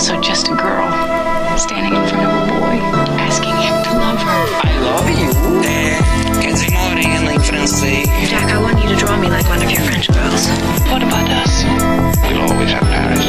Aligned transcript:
also 0.00 0.18
just 0.22 0.48
a 0.48 0.54
girl 0.56 0.88
standing 1.58 1.92
in 1.92 2.08
front 2.08 2.24
of 2.24 2.32
a 2.32 2.46
boy, 2.48 2.76
asking 3.20 3.52
him 3.52 3.76
to 3.84 3.92
love 4.00 4.18
her. 4.18 4.42
I 4.64 4.78
love 4.80 5.10
you. 5.10 5.28
É, 5.62 6.40
quer 6.40 6.52
dizer 6.54 6.70
morena 6.70 7.34
em 7.34 7.38
francês. 7.38 8.08
Jack, 8.30 8.50
I 8.50 8.56
want 8.62 8.82
you 8.82 8.88
to 8.88 8.96
draw 8.96 9.14
me 9.18 9.28
like 9.28 9.46
one 9.50 9.62
of 9.62 9.70
your 9.70 9.82
French 9.82 10.08
girls. 10.08 10.48
What 10.90 11.02
about 11.02 11.28
us? 11.28 11.64
We'll 12.22 12.50
always 12.50 12.72
have 12.72 12.88
Paris. 12.88 13.26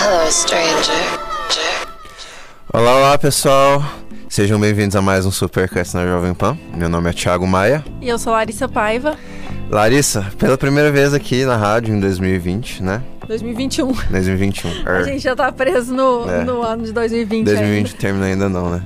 Hello, 0.00 0.30
stranger. 0.30 1.20
Olá, 2.72 2.96
olá 2.96 3.18
pessoal, 3.18 3.84
sejam 4.30 4.58
bem-vindos 4.58 4.96
a 4.96 5.02
mais 5.02 5.26
um 5.26 5.30
Supercast 5.30 5.94
na 5.94 6.06
Jovem 6.06 6.32
Pan. 6.32 6.56
Meu 6.74 6.88
nome 6.88 7.10
é 7.10 7.12
Thiago 7.12 7.46
Maia. 7.46 7.84
E 8.00 8.08
eu 8.08 8.18
sou 8.18 8.32
Larissa 8.32 8.66
Paiva, 8.66 9.18
Larissa, 9.68 10.24
pela 10.38 10.56
primeira 10.56 10.90
vez 10.90 11.12
aqui 11.12 11.44
na 11.44 11.58
rádio 11.58 11.94
em 11.94 12.00
2020, 12.00 12.82
né? 12.82 13.02
2021. 13.26 13.92
2021. 14.10 14.70
A 14.86 14.98
Er, 15.00 15.04
gente 15.04 15.20
já 15.22 15.34
tá 15.36 15.50
preso 15.52 15.94
no, 15.94 16.28
É. 16.30 16.44
no 16.44 16.62
ano 16.62 16.84
de 16.84 16.92
2020. 16.92 17.44
2020 17.44 17.86
ainda. 17.86 17.98
termina 17.98 18.26
ainda 18.26 18.48
não, 18.48 18.70
né? 18.70 18.82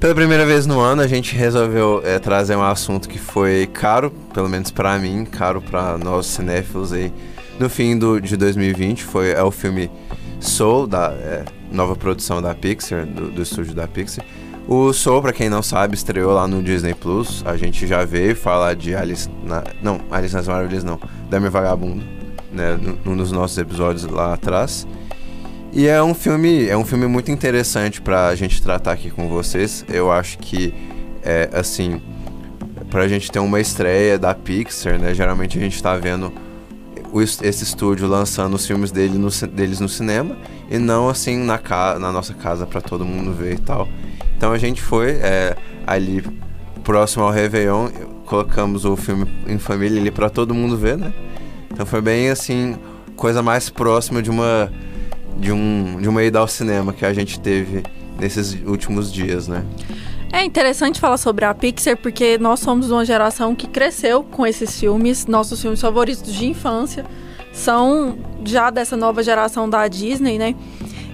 Pela 0.00 0.14
primeira 0.14 0.44
vez 0.44 0.66
no 0.66 0.78
ano, 0.80 1.00
a 1.02 1.06
gente 1.06 1.34
resolveu 1.34 2.02
é, 2.04 2.18
trazer 2.18 2.54
um 2.54 2.62
assunto 2.62 3.08
que 3.08 3.18
foi 3.18 3.66
caro, 3.72 4.10
pelo 4.34 4.48
menos 4.48 4.70
pra 4.70 4.98
mim, 4.98 5.24
caro 5.24 5.62
pra 5.62 5.96
nós 5.96 6.26
cinéfilos 6.26 6.92
aí. 6.92 7.12
No 7.58 7.70
fim 7.70 7.98
do, 7.98 8.20
de 8.20 8.36
2020, 8.36 9.02
foi, 9.02 9.30
é 9.30 9.42
o 9.42 9.50
filme 9.50 9.90
Soul, 10.38 10.86
da 10.86 11.12
é, 11.12 11.44
nova 11.72 11.96
produção 11.96 12.42
da 12.42 12.54
Pixar, 12.54 13.06
do, 13.06 13.30
do 13.30 13.42
estúdio 13.42 13.74
da 13.74 13.88
Pixar. 13.88 14.22
O 14.68 14.92
Soul, 14.92 15.22
pra 15.22 15.32
quem 15.32 15.48
não 15.48 15.62
sabe, 15.62 15.94
estreou 15.94 16.32
lá 16.34 16.46
no 16.46 16.62
Disney 16.62 16.92
Plus. 16.92 17.42
A 17.46 17.56
gente 17.56 17.86
já 17.86 18.04
veio 18.04 18.36
falar 18.36 18.74
de 18.74 18.94
Alice... 18.94 19.30
Na, 19.44 19.62
não, 19.80 20.00
Alice 20.10 20.34
nas 20.34 20.46
Maravilhas 20.46 20.84
não. 20.84 21.00
Dame 21.30 21.48
Vagabundo, 21.48 22.04
né? 22.52 22.78
num- 23.04 23.16
dos 23.16 23.32
nossos 23.32 23.56
episódios 23.58 24.04
lá 24.04 24.34
atrás. 24.34 24.86
E 25.72 25.86
é 25.86 26.02
um 26.02 26.14
filme, 26.14 26.66
é 26.68 26.76
um 26.76 26.84
filme 26.84 27.06
muito 27.06 27.30
interessante 27.30 28.00
pra 28.00 28.34
gente 28.34 28.62
tratar 28.62 28.92
aqui 28.92 29.10
com 29.10 29.28
vocês. 29.28 29.84
Eu 29.88 30.10
acho 30.10 30.38
que 30.38 30.72
é 31.22 31.50
assim, 31.52 32.00
pra 32.90 33.06
gente 33.08 33.30
ter 33.30 33.38
uma 33.40 33.60
estreia 33.60 34.18
da 34.18 34.34
Pixar, 34.34 34.98
né? 34.98 35.12
Geralmente 35.12 35.58
a 35.58 35.60
gente 35.60 35.82
tá 35.82 35.96
vendo 35.96 36.32
esse 37.42 37.64
estúdio 37.64 38.06
lançando 38.08 38.54
os 38.54 38.66
filmes 38.66 38.90
dele 38.90 39.16
no, 39.16 39.28
deles 39.48 39.80
no 39.80 39.88
cinema 39.88 40.36
e 40.70 40.78
não 40.78 41.08
assim 41.08 41.36
na, 41.38 41.56
ca 41.56 41.98
na 41.98 42.12
nossa 42.12 42.34
casa 42.34 42.66
pra 42.66 42.80
todo 42.80 43.04
mundo 43.04 43.32
ver 43.32 43.54
e 43.54 43.58
tal. 43.58 43.88
Então 44.36 44.52
a 44.52 44.58
gente 44.58 44.82
foi 44.82 45.12
é, 45.12 45.56
ali 45.86 46.22
próximo 46.84 47.24
ao 47.24 47.30
Réveillon, 47.30 47.88
colocamos 48.26 48.84
o 48.84 48.96
filme 48.96 49.26
em 49.46 49.58
família 49.58 50.00
ali 50.00 50.10
pra 50.10 50.28
todo 50.28 50.54
mundo 50.54 50.76
ver, 50.76 50.96
né? 50.98 51.12
Então 51.70 51.84
foi 51.86 52.00
bem 52.00 52.30
assim, 52.30 52.76
coisa 53.16 53.42
mais 53.42 53.70
próxima 53.70 54.22
de 54.22 54.30
uma 54.30 54.72
de 55.38 55.52
um 55.52 55.98
de 56.00 56.08
uma 56.08 56.22
ida 56.22 56.38
ao 56.38 56.48
cinema 56.48 56.92
que 56.92 57.04
a 57.04 57.12
gente 57.12 57.38
teve 57.38 57.82
nesses 58.18 58.54
últimos 58.66 59.12
dias, 59.12 59.48
né? 59.48 59.64
É 60.32 60.44
interessante 60.44 61.00
falar 61.00 61.16
sobre 61.16 61.44
a 61.44 61.54
Pixar 61.54 61.96
porque 61.96 62.36
nós 62.38 62.60
somos 62.60 62.90
uma 62.90 63.04
geração 63.04 63.54
que 63.54 63.66
cresceu 63.66 64.22
com 64.22 64.46
esses 64.46 64.78
filmes. 64.78 65.26
Nossos 65.26 65.60
filmes 65.60 65.80
favoritos 65.80 66.32
de 66.32 66.46
infância 66.46 67.04
são 67.52 68.18
já 68.44 68.70
dessa 68.70 68.96
nova 68.96 69.22
geração 69.22 69.68
da 69.68 69.88
Disney, 69.88 70.38
né? 70.38 70.54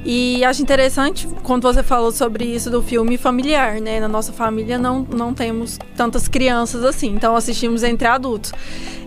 E 0.05 0.45
acho 0.45 0.61
interessante 0.63 1.29
quando 1.45 1.63
você 1.63 1.83
falou 1.83 2.11
sobre 2.11 2.45
isso 2.45 2.69
do 2.69 2.83
filme 2.83 3.17
familiar, 3.17 3.81
né? 3.81 4.01
Na 4.01 4.09
nossa 4.09 4.33
família 4.33 4.77
não, 4.77 5.07
não 5.15 5.33
temos 5.33 5.79
tantas 5.97 6.27
crianças 6.27 6.85
assim, 6.85 7.15
então 7.15 7.37
assistimos 7.37 7.85
entre 7.85 8.09
adultos. 8.09 8.53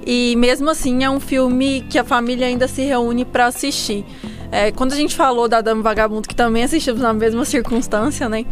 E 0.06 0.36
mesmo 0.38 0.70
assim 0.70 1.04
é 1.04 1.10
um 1.10 1.20
filme 1.20 1.82
que 1.90 2.00
a 2.00 2.04
família 2.04 2.48
ainda 2.48 2.68
se 2.68 2.84
reúne 2.84 3.26
para 3.26 3.48
assistir. 3.48 4.06
É, 4.52 4.72
quando 4.72 4.94
a 4.94 4.96
gente 4.96 5.16
falou 5.16 5.50
da 5.50 5.60
Dama 5.60 5.82
Vagabundo, 5.82 6.28
que 6.28 6.36
também 6.36 6.64
assistimos 6.64 7.02
na 7.02 7.12
mesma 7.12 7.44
circunstância, 7.46 8.30
né? 8.30 8.46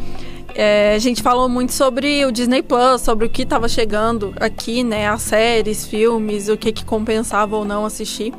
É, 0.56 0.94
a 0.96 1.00
gente 1.00 1.24
falou 1.24 1.50
muito 1.50 1.74
sobre 1.74 2.26
o 2.26 2.32
Disney 2.32 2.62
Plus, 2.62 3.02
sobre 3.02 3.26
o 3.26 3.30
que 3.30 3.42
estava 3.44 3.68
chegando 3.68 4.34
aqui, 4.40 4.84
né? 4.84 5.08
As 5.08 5.22
séries, 5.22 5.86
filmes, 5.86 6.50
o 6.50 6.58
que, 6.58 6.72
que 6.72 6.84
compensava 6.84 7.56
ou 7.56 7.64
não 7.64 7.86
assistir. 7.86 8.34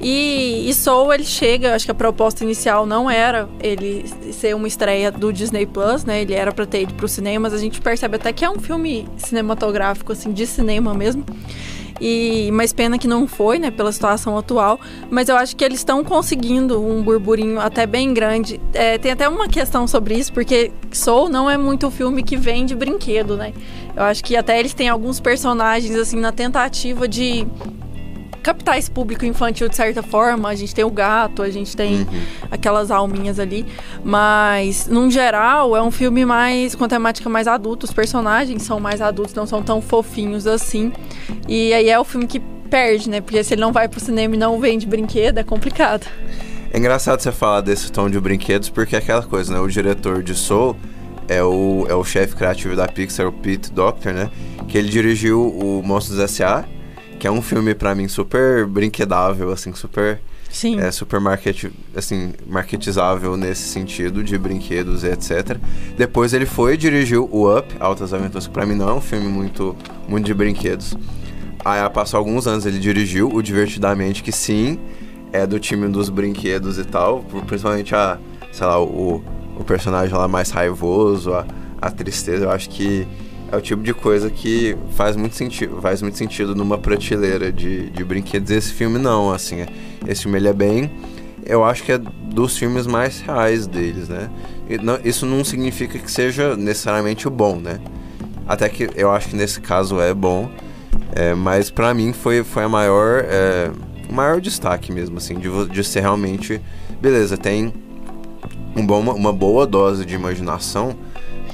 E, 0.00 0.68
e 0.68 0.74
Soul, 0.74 1.12
ele 1.12 1.24
chega, 1.24 1.74
acho 1.74 1.84
que 1.84 1.90
a 1.90 1.94
proposta 1.94 2.44
inicial 2.44 2.84
não 2.84 3.10
era 3.10 3.48
ele 3.62 4.04
ser 4.32 4.54
uma 4.54 4.66
estreia 4.66 5.10
do 5.10 5.32
Disney 5.32 5.66
Plus, 5.66 6.04
né? 6.04 6.22
Ele 6.22 6.34
era 6.34 6.52
para 6.52 6.66
ter 6.66 6.82
ido 6.82 6.94
para 6.94 7.06
os 7.06 7.12
cinemas. 7.12 7.52
A 7.52 7.58
gente 7.58 7.80
percebe 7.80 8.16
até 8.16 8.32
que 8.32 8.44
é 8.44 8.50
um 8.50 8.58
filme 8.58 9.08
cinematográfico, 9.16 10.12
assim, 10.12 10.32
de 10.32 10.46
cinema 10.46 10.94
mesmo. 10.94 11.24
E 12.00 12.50
mas 12.52 12.72
pena 12.72 12.98
que 12.98 13.06
não 13.06 13.26
foi, 13.26 13.58
né, 13.58 13.70
pela 13.70 13.92
situação 13.92 14.36
atual. 14.36 14.80
Mas 15.10 15.28
eu 15.28 15.36
acho 15.36 15.56
que 15.56 15.64
eles 15.64 15.78
estão 15.78 16.02
conseguindo 16.02 16.84
um 16.84 17.02
burburinho 17.02 17.60
até 17.60 17.86
bem 17.86 18.12
grande. 18.12 18.60
É, 18.72 18.98
tem 18.98 19.12
até 19.12 19.28
uma 19.28 19.48
questão 19.48 19.86
sobre 19.86 20.14
isso, 20.14 20.32
porque 20.32 20.72
Soul 20.92 21.28
não 21.28 21.48
é 21.48 21.56
muito 21.56 21.90
filme 21.90 22.22
que 22.22 22.36
vende 22.36 22.74
brinquedo, 22.74 23.36
né? 23.36 23.52
Eu 23.96 24.02
acho 24.02 24.24
que 24.24 24.36
até 24.36 24.58
eles 24.58 24.74
têm 24.74 24.88
alguns 24.88 25.20
personagens 25.20 25.94
assim 25.94 26.18
na 26.18 26.32
tentativa 26.32 27.06
de 27.06 27.46
captar 28.44 28.78
esse 28.78 28.90
público 28.90 29.24
infantil 29.24 29.68
de 29.68 29.74
certa 29.74 30.02
forma. 30.02 30.50
A 30.50 30.54
gente 30.54 30.74
tem 30.74 30.84
o 30.84 30.90
gato, 30.90 31.42
a 31.42 31.50
gente 31.50 31.74
tem 31.74 32.06
aquelas 32.50 32.90
alminhas 32.90 33.40
ali. 33.40 33.66
Mas, 34.04 34.86
num 34.86 35.10
geral, 35.10 35.74
é 35.74 35.82
um 35.82 35.90
filme 35.90 36.24
mais 36.26 36.74
com 36.74 36.86
temática 36.86 37.28
mais 37.30 37.48
adulta. 37.48 37.86
Os 37.86 37.92
personagens 37.92 38.62
são 38.62 38.78
mais 38.78 39.00
adultos, 39.00 39.34
não 39.34 39.46
são 39.46 39.62
tão 39.62 39.80
fofinhos 39.80 40.46
assim. 40.46 40.92
E 41.48 41.72
aí 41.72 41.88
é 41.88 41.98
o 41.98 42.04
filme 42.04 42.26
que 42.26 42.38
perde, 42.68 43.08
né? 43.08 43.22
Porque 43.22 43.42
se 43.42 43.54
ele 43.54 43.62
não 43.62 43.72
vai 43.72 43.88
pro 43.88 43.98
cinema 43.98 44.34
e 44.34 44.38
não 44.38 44.60
vende 44.60 44.86
brinquedo, 44.86 45.38
é 45.38 45.42
complicado. 45.42 46.06
É 46.70 46.78
engraçado 46.78 47.20
você 47.20 47.32
falar 47.32 47.62
desse 47.62 47.90
tom 47.90 48.10
de 48.10 48.20
brinquedos 48.20 48.68
porque 48.68 48.94
é 48.94 48.98
aquela 48.98 49.22
coisa, 49.22 49.54
né? 49.54 49.60
O 49.60 49.68
diretor 49.68 50.22
de 50.22 50.34
Soul 50.34 50.76
é 51.28 51.42
o, 51.42 51.86
é 51.88 51.94
o 51.94 52.04
chefe 52.04 52.36
criativo 52.36 52.76
da 52.76 52.86
Pixar, 52.86 53.26
o 53.26 53.32
Pete 53.32 53.72
Doctor, 53.72 54.12
né? 54.12 54.30
Que 54.68 54.76
ele 54.76 54.90
dirigiu 54.90 55.40
o 55.40 55.82
Monstros 55.82 56.18
S.A., 56.18 56.64
que 57.24 57.28
é 57.28 57.30
um 57.30 57.40
filme 57.40 57.74
pra 57.74 57.94
mim 57.94 58.06
super 58.06 58.66
brinquedável, 58.66 59.50
assim, 59.50 59.72
super 59.72 60.20
Sim. 60.50 60.78
é 60.78 60.90
super 60.90 61.18
market, 61.18 61.72
assim, 61.96 62.34
marketizável 62.46 63.34
nesse 63.34 63.62
sentido 63.62 64.22
de 64.22 64.36
brinquedos 64.36 65.04
e 65.04 65.06
etc. 65.06 65.56
Depois 65.96 66.34
ele 66.34 66.44
foi 66.44 66.74
e 66.74 66.76
dirigiu 66.76 67.26
o 67.32 67.50
Up, 67.50 67.74
Altas 67.80 68.12
Aventuras, 68.12 68.46
que 68.46 68.52
pra 68.52 68.66
mim 68.66 68.74
não 68.74 68.90
é 68.90 68.92
um 68.92 69.00
filme 69.00 69.26
muito, 69.26 69.74
muito 70.06 70.26
de 70.26 70.34
brinquedos. 70.34 70.94
Aí 71.64 71.88
passou 71.88 72.18
alguns 72.18 72.46
anos 72.46 72.66
ele 72.66 72.78
dirigiu 72.78 73.34
o 73.34 73.40
Divertidamente, 73.40 74.22
que 74.22 74.30
sim, 74.30 74.78
é 75.32 75.46
do 75.46 75.58
time 75.58 75.88
dos 75.88 76.10
brinquedos 76.10 76.76
e 76.78 76.84
tal, 76.84 77.24
principalmente 77.46 77.94
a, 77.94 78.18
sei 78.52 78.66
lá, 78.66 78.78
o, 78.78 79.24
o 79.58 79.64
personagem 79.64 80.14
lá 80.14 80.28
mais 80.28 80.50
raivoso, 80.50 81.32
a, 81.32 81.46
a 81.80 81.90
tristeza, 81.90 82.44
eu 82.44 82.50
acho 82.50 82.68
que 82.68 83.08
é 83.54 83.56
o 83.56 83.60
tipo 83.60 83.82
de 83.82 83.94
coisa 83.94 84.28
que 84.28 84.76
faz 84.96 85.16
muito 85.16 85.34
sentido, 85.36 85.80
faz 85.80 86.02
muito 86.02 86.18
sentido 86.18 86.54
numa 86.54 86.76
prateleira 86.76 87.52
de, 87.52 87.88
de 87.90 88.04
brinquedos. 88.04 88.50
Esse 88.50 88.72
filme 88.72 88.98
não, 88.98 89.32
assim, 89.32 89.60
é- 89.60 89.68
esse 90.06 90.22
filme 90.22 90.38
ele 90.38 90.48
é 90.48 90.52
bem, 90.52 90.90
eu 91.46 91.64
acho 91.64 91.82
que 91.82 91.92
é 91.92 91.98
dos 91.98 92.56
filmes 92.56 92.86
mais 92.86 93.20
reais 93.20 93.66
deles, 93.66 94.08
né? 94.08 94.28
Não- 94.82 94.98
isso 95.04 95.24
não 95.24 95.44
significa 95.44 95.98
que 95.98 96.10
seja 96.10 96.56
necessariamente 96.56 97.28
o 97.28 97.30
bom, 97.30 97.56
né? 97.56 97.80
Até 98.46 98.68
que 98.68 98.90
eu 98.96 99.10
acho 99.10 99.28
que 99.28 99.36
nesse 99.36 99.60
caso 99.60 100.00
é 100.00 100.12
bom, 100.12 100.50
é, 101.14 101.34
mas 101.34 101.70
pra 101.70 101.94
mim 101.94 102.12
foi, 102.12 102.42
foi 102.42 102.64
a 102.64 102.68
maior, 102.68 103.24
é, 103.26 103.70
o 104.10 104.12
maior 104.12 104.40
destaque 104.40 104.92
mesmo, 104.92 105.18
assim, 105.18 105.34
de, 105.38 105.48
de 105.68 105.84
ser 105.84 106.00
realmente, 106.00 106.60
beleza, 107.00 107.36
tem 107.36 107.72
um 108.76 108.84
bom, 108.84 109.00
uma 109.00 109.32
boa 109.32 109.66
dose 109.66 110.04
de 110.04 110.14
imaginação, 110.14 110.96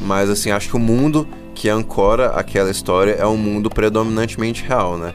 mas 0.01 0.31
assim, 0.31 0.51
acho 0.51 0.69
que 0.69 0.77
o 0.77 0.81
mundo 0.81 1.29
que 1.61 1.69
ancora 1.69 2.29
aquela 2.29 2.71
história 2.71 3.11
é 3.13 3.27
um 3.27 3.37
mundo 3.37 3.69
predominantemente 3.69 4.65
real, 4.65 4.97
né? 4.97 5.13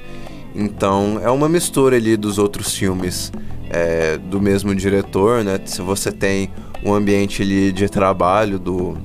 Então 0.53 1.19
é 1.23 1.31
uma 1.31 1.49
mistura 1.49 1.95
ali 1.95 2.15
dos 2.15 2.37
outros 2.37 2.75
filmes 2.75 3.31
é, 3.67 4.19
do 4.19 4.39
mesmo 4.39 4.75
diretor, 4.75 5.43
né? 5.43 5.59
Se 5.65 5.81
você 5.81 6.11
tem 6.11 6.51
um 6.83 6.93
ambiente 6.93 7.41
ali 7.41 7.71
de 7.71 7.89
trabalho 7.89 8.59
do, 8.59 8.95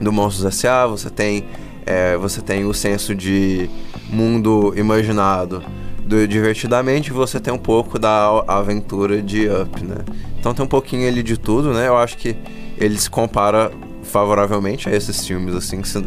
do 0.00 0.10
Monstros 0.10 0.44
S.A., 0.44 0.88
você 0.88 1.08
tem, 1.08 1.44
é, 1.86 2.16
você 2.16 2.40
tem 2.40 2.64
o 2.64 2.74
senso 2.74 3.14
de 3.14 3.70
mundo 4.10 4.74
imaginado 4.76 5.62
do 6.04 6.26
Divertidamente, 6.26 7.12
você 7.12 7.38
tem 7.38 7.54
um 7.54 7.58
pouco 7.58 7.96
da 7.96 8.42
aventura 8.48 9.22
de 9.22 9.48
Up, 9.48 9.84
né? 9.84 9.98
Então 10.36 10.52
tem 10.52 10.64
um 10.64 10.68
pouquinho 10.68 11.06
ali 11.06 11.22
de 11.22 11.38
tudo, 11.38 11.72
né? 11.72 11.86
Eu 11.86 11.96
acho 11.96 12.16
que 12.16 12.34
ele 12.76 12.98
se 12.98 13.08
compara 13.08 13.70
favoravelmente 14.02 14.88
a 14.88 14.92
esses 14.92 15.24
filmes, 15.24 15.54
assim, 15.54 15.80
que 15.80 15.88
se- 15.88 16.04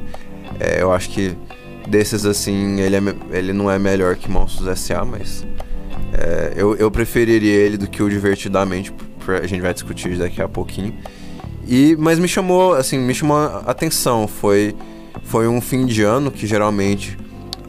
é, 0.60 0.82
eu 0.82 0.92
acho 0.92 1.10
que 1.10 1.36
desses, 1.88 2.26
assim, 2.26 2.80
ele, 2.80 2.96
é 2.96 3.02
ele 3.32 3.54
não 3.54 3.70
é 3.70 3.78
melhor 3.78 4.16
que 4.16 4.30
Monstros 4.30 4.68
S.A., 4.68 5.06
mas 5.06 5.46
é, 6.14 6.54
eu, 6.56 6.76
eu 6.76 6.90
preferiria 6.90 7.54
ele 7.54 7.78
do 7.78 7.88
que 7.88 8.02
o 8.02 8.10
Divertidamente, 8.10 8.94
a 9.28 9.48
gente 9.48 9.62
vai 9.62 9.74
discutir 9.74 10.18
daqui 10.18 10.42
a 10.42 10.48
pouquinho. 10.48 10.94
E, 11.68 11.96
mas 11.98 12.20
me 12.20 12.28
chamou, 12.28 12.74
assim, 12.74 12.98
me 12.98 13.14
chamou 13.14 13.38
a 13.38 13.64
atenção, 13.66 14.28
foi, 14.28 14.76
foi 15.24 15.48
um 15.48 15.60
fim 15.60 15.86
de 15.86 16.04
ano 16.04 16.32
que 16.32 16.46
geralmente 16.46 17.18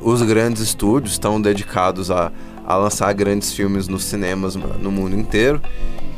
os 0.02 0.22
grandes 0.22 0.62
estúdios 0.62 1.12
estão 1.12 1.40
dedicados 1.40 2.10
a, 2.10 2.30
a 2.64 2.76
lançar 2.76 3.12
grandes 3.14 3.52
filmes 3.52 3.88
nos 3.88 4.04
cinemas 4.04 4.54
no 4.54 4.90
mundo 4.90 5.16
inteiro. 5.16 5.60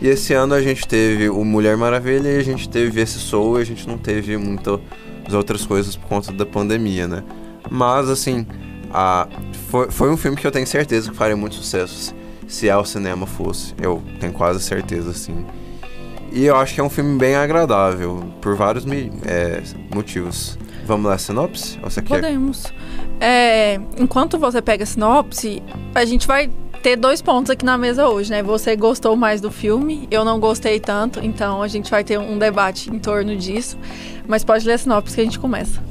E 0.01 0.09
esse 0.09 0.33
ano 0.33 0.55
a 0.55 0.63
gente 0.63 0.87
teve 0.87 1.29
o 1.29 1.45
Mulher 1.45 1.77
Maravilha 1.77 2.29
e 2.29 2.37
a 2.37 2.43
gente 2.43 2.69
teve 2.69 3.01
esse 3.01 3.19
Soul 3.19 3.59
e 3.59 3.63
a 3.63 3.65
gente 3.65 3.87
não 3.87 3.97
teve 3.97 4.37
muitas 5.29 5.35
outras 5.35 5.67
coisas 5.67 5.97
por 5.97 6.09
conta 6.09 6.33
da 6.33 6.47
pandemia, 6.47 7.07
né? 7.07 7.23
Mas, 7.71 8.09
assim, 8.09 8.47
a, 8.91 9.29
foi, 9.69 9.91
foi 9.91 10.11
um 10.11 10.17
filme 10.17 10.37
que 10.37 10.47
eu 10.47 10.51
tenho 10.51 10.67
certeza 10.67 11.11
que 11.11 11.17
faria 11.17 11.37
muito 11.37 11.55
sucesso 11.55 12.15
se 12.47 12.71
ao 12.71 12.85
cinema 12.85 13.27
fosse. 13.27 13.75
Eu 13.81 14.03
tenho 14.19 14.33
quase 14.33 14.61
certeza, 14.61 15.11
assim. 15.11 15.45
E 16.33 16.45
eu 16.45 16.57
acho 16.57 16.75
que 16.75 16.81
é 16.81 16.85
um 16.85 16.91
filme 16.91 17.19
bem 17.19 17.37
agradável, 17.37 18.25
por 18.41 18.57
vários 18.57 18.85
é, 19.27 19.63
motivos. 19.95 20.59
Vamos 20.87 21.07
lá, 21.07 21.19
sinopse? 21.19 21.79
Ou 21.83 21.91
você 21.91 22.01
quer? 22.01 22.15
Podemos. 22.15 22.73
É, 23.21 23.79
enquanto 23.99 24.39
você 24.39 24.63
pega 24.63 24.85
a 24.85 24.87
sinopse, 24.87 25.63
a 25.95 26.05
gente 26.07 26.27
vai 26.27 26.51
ter 26.83 26.97
dois 26.97 27.21
pontos 27.21 27.51
aqui 27.51 27.65
na 27.65 27.77
mesa 27.77 28.09
hoje, 28.09 28.31
né? 28.31 28.43
Você 28.43 28.77
gostou 28.77 29.17
mais 29.17 29.41
do 29.41 29.51
filme, 29.51 30.07
eu 30.11 30.25
não 30.25 30.39
gostei 30.39 30.79
tanto, 30.81 31.21
então 31.25 31.63
a 31.63 31.69
gente 31.69 31.91
vai 31.91 32.05
ter 32.05 32.19
um 32.19 32.39
debate 32.39 32.91
em 32.91 32.99
torno 32.99 33.37
disso. 33.37 33.77
Mas 34.27 34.45
pode 34.45 34.67
ler 34.67 34.75
a 34.75 34.79
sinopse 34.79 35.15
que 35.15 35.21
a 35.21 35.25
gente 35.25 35.39
começa. 35.39 35.83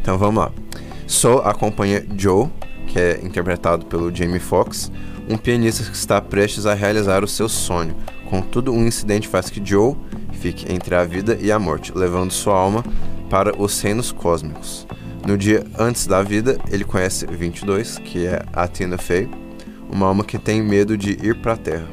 Então 0.00 0.16
vamos 0.16 0.44
lá. 0.44 0.52
Soul 1.06 1.40
acompanha 1.40 2.04
Joe, 2.16 2.48
que 2.86 2.98
é 2.98 3.20
interpretado 3.22 3.86
pelo 3.86 4.14
Jamie 4.14 4.38
Foxx, 4.38 4.90
um 5.28 5.36
pianista 5.36 5.84
que 5.84 5.96
está 5.96 6.20
prestes 6.20 6.66
a 6.66 6.74
realizar 6.74 7.22
o 7.22 7.28
seu 7.28 7.48
sonho. 7.48 7.94
Contudo, 8.30 8.72
um 8.72 8.86
incidente 8.86 9.28
faz 9.28 9.50
que 9.50 9.60
Joe 9.64 9.96
fique 10.32 10.70
entre 10.72 10.94
a 10.94 11.04
vida 11.04 11.36
e 11.40 11.50
a 11.50 11.58
morte, 11.58 11.92
levando 11.94 12.30
sua 12.30 12.54
alma 12.54 12.84
para 13.28 13.60
os 13.60 13.80
reinos 13.80 14.12
cósmicos. 14.12 14.86
No 15.26 15.36
dia 15.36 15.64
antes 15.78 16.06
da 16.06 16.22
vida, 16.22 16.58
ele 16.70 16.84
conhece 16.84 17.26
22, 17.26 17.98
que 17.98 18.26
é 18.26 18.42
a 18.52 18.66
Tina 18.66 18.96
Fey, 18.96 19.28
uma 19.90 20.06
alma 20.06 20.24
que 20.24 20.38
tem 20.38 20.62
medo 20.62 20.96
de 20.96 21.12
ir 21.12 21.36
para 21.36 21.54
a 21.54 21.56
Terra. 21.56 21.88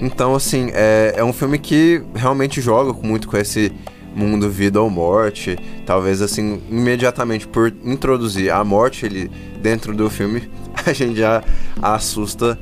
Então, 0.00 0.34
assim, 0.34 0.70
é, 0.72 1.14
é 1.16 1.24
um 1.24 1.32
filme 1.32 1.58
que 1.58 2.02
realmente 2.14 2.60
joga 2.60 2.92
muito 2.92 3.26
com 3.28 3.36
esse 3.36 3.72
mundo 4.14 4.48
vida 4.48 4.80
ou 4.80 4.88
morte. 4.88 5.58
Talvez, 5.84 6.22
assim, 6.22 6.62
imediatamente 6.70 7.46
por 7.46 7.72
introduzir 7.84 8.52
a 8.52 8.62
morte 8.64 9.06
ele 9.06 9.30
dentro 9.60 9.94
do 9.94 10.08
filme, 10.08 10.48
a 10.86 10.92
gente 10.92 11.16
já 11.16 11.42
assusta 11.82 12.58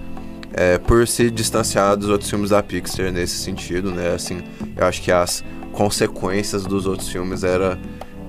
é, 0.52 0.78
por 0.78 1.06
se 1.06 1.30
distanciar 1.30 1.96
dos 1.96 2.08
outros 2.08 2.30
filmes 2.30 2.50
da 2.50 2.62
Pixar 2.62 3.12
nesse 3.12 3.36
sentido, 3.36 3.90
né? 3.90 4.14
Assim, 4.14 4.42
eu 4.74 4.86
acho 4.86 5.02
que 5.02 5.12
as 5.12 5.44
consequências 5.72 6.64
dos 6.64 6.86
outros 6.86 7.08
filmes 7.10 7.44
era, 7.44 7.78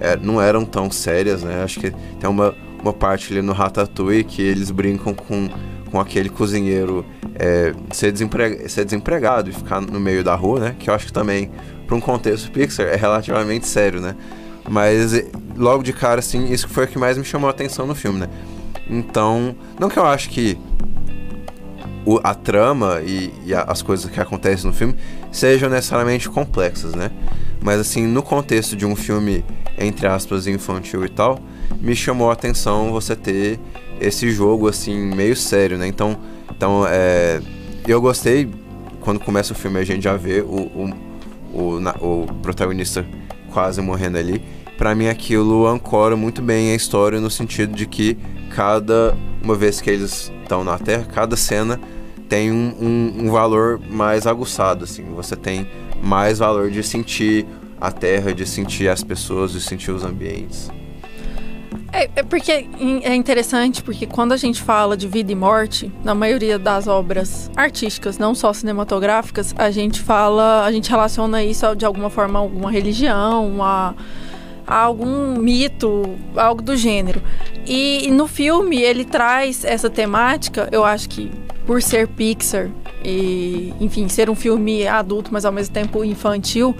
é, 0.02 0.18
não 0.18 0.42
eram 0.42 0.66
tão 0.66 0.92
sérias, 0.92 1.44
né? 1.44 1.64
Acho 1.64 1.80
que 1.80 1.92
tem 2.20 2.30
uma 2.30 2.54
uma 2.82 2.94
parte 2.94 3.32
ali 3.32 3.42
no 3.42 3.54
Ratatouille 3.54 4.24
que 4.24 4.42
eles 4.42 4.72
brincam 4.72 5.14
com, 5.14 5.50
com 5.90 6.00
aquele 6.00 6.30
cozinheiro 6.30 7.06
é, 7.36 7.74
ser, 7.92 8.14
ser 8.70 8.86
desempregado 8.86 9.50
e 9.50 9.54
ficar 9.54 9.82
no 9.82 10.00
meio 10.00 10.24
da 10.24 10.36
rua, 10.36 10.60
né? 10.60 10.76
Que 10.78 10.90
eu 10.90 10.94
acho 10.94 11.08
que 11.08 11.14
também, 11.14 11.52
para 11.86 11.96
um 11.96 12.02
contexto 12.02 12.52
Pixar, 12.52 12.88
é 12.88 12.96
relativamente 12.96 13.68
sério, 13.68 14.02
né? 14.02 14.16
Mas 14.70 15.14
logo 15.56 15.84
de 15.84 15.94
cara, 15.94 16.20
assim, 16.20 16.52
isso 16.52 16.68
foi 16.68 16.86
o 16.86 16.88
que 16.88 17.00
mais 17.00 17.18
me 17.18 17.24
chamou 17.24 17.48
a 17.48 17.52
atenção 17.52 17.86
no 17.86 17.96
filme, 17.96 18.20
né? 18.20 18.30
Então, 18.90 19.56
não 19.80 19.90
que 19.90 19.98
eu 19.98 20.06
acho 20.06 20.30
que 20.30 20.58
o, 22.06 22.20
a 22.24 22.34
trama 22.34 23.02
e, 23.06 23.34
e 23.46 23.54
a, 23.54 23.64
as 23.64 23.82
coisas 23.82 24.10
que 24.10 24.20
acontecem 24.20 24.66
no 24.66 24.74
filme 24.74 24.96
sejam 25.32 25.70
necessariamente 25.70 26.30
complexas, 26.30 26.96
né? 26.96 27.12
Mas 27.62 27.80
assim, 27.80 28.08
no 28.08 28.24
contexto 28.24 28.76
de 28.76 28.86
um 28.86 28.96
filme, 28.96 29.44
entre 29.78 30.08
aspas, 30.08 30.48
infantil 30.48 31.04
e 31.06 31.10
tal, 31.10 31.40
me 31.80 31.96
chamou 31.96 32.30
a 32.30 32.34
atenção 32.34 32.92
você 32.92 33.16
ter 33.16 33.60
esse 34.00 34.30
jogo 34.32 34.68
assim 34.68 34.98
meio 35.16 35.36
sério, 35.36 35.78
né? 35.78 35.88
Então, 35.88 36.18
então 36.50 36.86
é, 36.88 37.42
eu 37.88 38.02
gostei 38.02 38.50
quando 39.02 39.20
começa 39.20 39.54
o 39.54 39.56
filme 39.56 39.80
a 39.80 39.84
gente 39.84 40.04
já 40.04 40.16
vê 40.18 40.42
o, 40.42 40.46
o, 40.46 40.94
o, 41.54 41.80
na, 41.80 41.92
o 42.02 42.28
protagonista 42.42 43.06
quase 43.52 43.82
morrendo 43.82 44.18
ali. 44.18 44.42
Para 44.78 44.94
mim 44.94 45.08
aquilo 45.08 45.66
ancora 45.66 46.16
muito 46.16 46.42
bem 46.42 46.72
a 46.72 46.76
história 46.76 47.20
no 47.20 47.30
sentido 47.30 47.74
de 47.74 47.86
que 47.86 48.18
cada 48.54 49.18
uma 49.42 49.56
vez 49.56 49.82
que 49.82 49.90
eles 49.90 50.32
estão 50.42 50.64
na 50.64 50.78
Terra, 50.78 51.06
cada 51.06 51.36
cena 51.36 51.80
tem 52.28 52.52
um, 52.52 52.76
um, 52.80 53.26
um 53.26 53.32
valor 53.32 53.80
mais 53.90 54.28
aguçado, 54.28 54.84
assim. 54.84 55.04
Você 55.16 55.36
tem 55.36 55.68
mais 56.04 56.40
valor 56.40 56.70
de 56.70 56.84
sentir 56.84 57.46
a 57.80 57.92
Terra, 57.92 58.34
de 58.34 58.46
sentir 58.46 58.90
as 58.90 59.04
pessoas, 59.04 59.52
de 59.52 59.62
sentir 59.62 59.92
os 59.92 60.04
ambientes. 60.04 60.70
É, 61.92 62.10
é, 62.16 62.24
porque 62.24 62.52
é 62.52 63.16
interessante 63.16 63.82
porque 63.82 64.06
quando 64.06 64.34
a 64.34 64.38
gente 64.38 64.62
fala 64.62 64.98
de 64.98 65.08
vida 65.08 65.32
e 65.32 65.36
morte, 65.36 65.92
na 66.04 66.14
maioria 66.14 66.60
das 66.60 66.88
obras 66.88 67.50
artísticas, 67.56 68.18
não 68.18 68.36
só 68.36 68.54
cinematográficas, 68.54 69.54
a 69.58 69.72
gente 69.72 70.02
fala, 70.02 70.66
a 70.66 70.72
gente 70.72 70.90
relaciona 70.90 71.44
isso 71.44 71.76
de 71.76 71.86
alguma 71.86 72.10
forma 72.10 72.40
a 72.40 72.42
alguma 72.42 72.70
religião, 72.70 73.64
a, 73.64 73.94
a 74.66 74.76
algum 74.76 75.38
mito, 75.40 76.16
algo 76.36 76.62
do 76.62 76.76
gênero. 76.76 77.22
E, 77.66 78.08
e 78.08 78.12
no 78.12 78.28
filme 78.28 78.82
ele 78.82 79.06
traz 79.06 79.64
essa 79.64 79.90
temática, 79.90 80.68
eu 80.72 80.84
acho 80.84 81.08
que 81.10 81.32
por 81.66 81.82
ser 81.82 82.08
Pixar 82.08 82.70
e, 83.10 83.74
enfim, 83.80 84.10
ser 84.10 84.30
um 84.30 84.36
filme 84.36 84.86
adulto, 84.86 85.30
mas 85.32 85.46
ao 85.46 85.52
mesmo 85.52 85.74
tempo 85.74 86.04
infantil, 86.04 86.76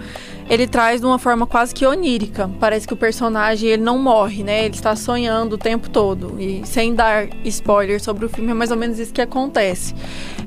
ele 0.50 0.68
traz 0.68 1.00
de 1.00 1.08
uma 1.08 1.18
forma 1.18 1.48
quase 1.48 1.74
que 1.74 1.86
onírica. 1.86 2.52
Parece 2.60 2.86
que 2.86 2.94
o 2.94 2.98
personagem 2.98 3.70
ele 3.70 3.82
não 3.82 3.98
morre, 3.98 4.44
né? 4.44 4.66
Ele 4.66 4.76
está 4.76 4.94
sonhando 4.94 5.54
o 5.54 5.58
tempo 5.58 5.90
todo. 5.90 6.36
E 6.38 6.62
sem 6.66 6.94
dar 6.94 7.30
spoiler 7.46 8.04
sobre 8.04 8.26
o 8.26 8.30
filme, 8.30 8.52
é 8.52 8.54
mais 8.54 8.72
ou 8.72 8.78
menos 8.78 9.00
isso 9.00 9.14
que 9.14 9.22
acontece. 9.22 9.96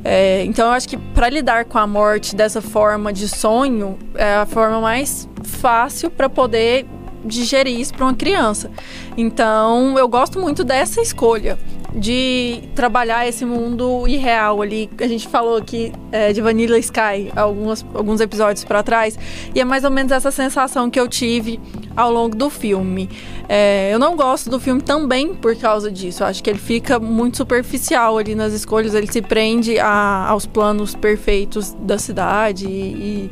É, 0.05 0.45
então 0.45 0.67
eu 0.67 0.73
acho 0.73 0.87
que 0.87 0.99
para 0.99 1.31
lidar 1.31 1.65
com 1.65 1.79
a 1.79 1.87
morte 1.87 2.37
dessa 2.37 2.61
forma 2.61 3.11
de 3.11 3.27
sonho 3.27 3.99
é 4.15 4.35
a 4.35 4.45
forma 4.45 4.83
mais 4.83 5.27
fácil 5.43 6.11
para 6.11 6.29
poder 6.29 6.85
digerir 7.25 7.81
isso 7.81 7.95
para 7.95 8.05
uma 8.05 8.15
criança. 8.15 8.71
Então, 9.17 9.99
eu 9.99 10.09
gosto 10.09 10.39
muito 10.39 10.63
dessa 10.63 11.01
escolha 11.01 11.59
de 11.95 12.63
trabalhar 12.75 13.27
esse 13.27 13.45
mundo 13.45 14.07
irreal 14.07 14.63
ali. 14.63 14.89
A 14.99 15.07
gente 15.07 15.27
falou 15.29 15.57
aqui 15.57 15.93
é, 16.13 16.33
de 16.33 16.41
Vanilla 16.41 16.79
Sky 16.79 17.33
alguns, 17.35 17.85
alguns 17.95 18.21
episódios 18.21 18.65
para 18.65 18.83
trás, 18.83 19.19
e 19.55 19.61
é 19.61 19.65
mais 19.65 19.85
ou 19.85 19.91
menos 19.91 20.13
essa 20.13 20.31
sensação 20.31 20.91
que 20.91 20.99
eu 20.99 21.09
tive 21.09 21.61
ao 21.97 22.13
longo 22.13 22.37
do 22.37 22.49
filme. 22.49 23.09
É, 23.49 23.91
eu 23.93 23.99
não 23.99 24.17
gosto 24.17 24.49
do 24.49 24.61
filme 24.61 24.81
também 24.81 25.35
por 25.35 25.57
causa 25.57 25.91
disso. 25.91 26.23
Eu 26.23 26.29
acho 26.29 26.43
que 26.43 26.51
ele 26.51 26.59
fica 26.59 26.99
muito 26.99 27.39
superficial 27.39 28.19
ali 28.19 28.35
nas 28.35 28.53
escolhas, 28.53 28.95
ele 28.95 29.11
se 29.11 29.21
prende 29.21 29.79
a, 29.79 30.27
aos 30.29 30.47
planos 30.47 30.95
perfeitos 30.95 31.75
da 31.81 31.99
cidade 31.99 32.67
e, 32.67 32.71
e 32.71 33.31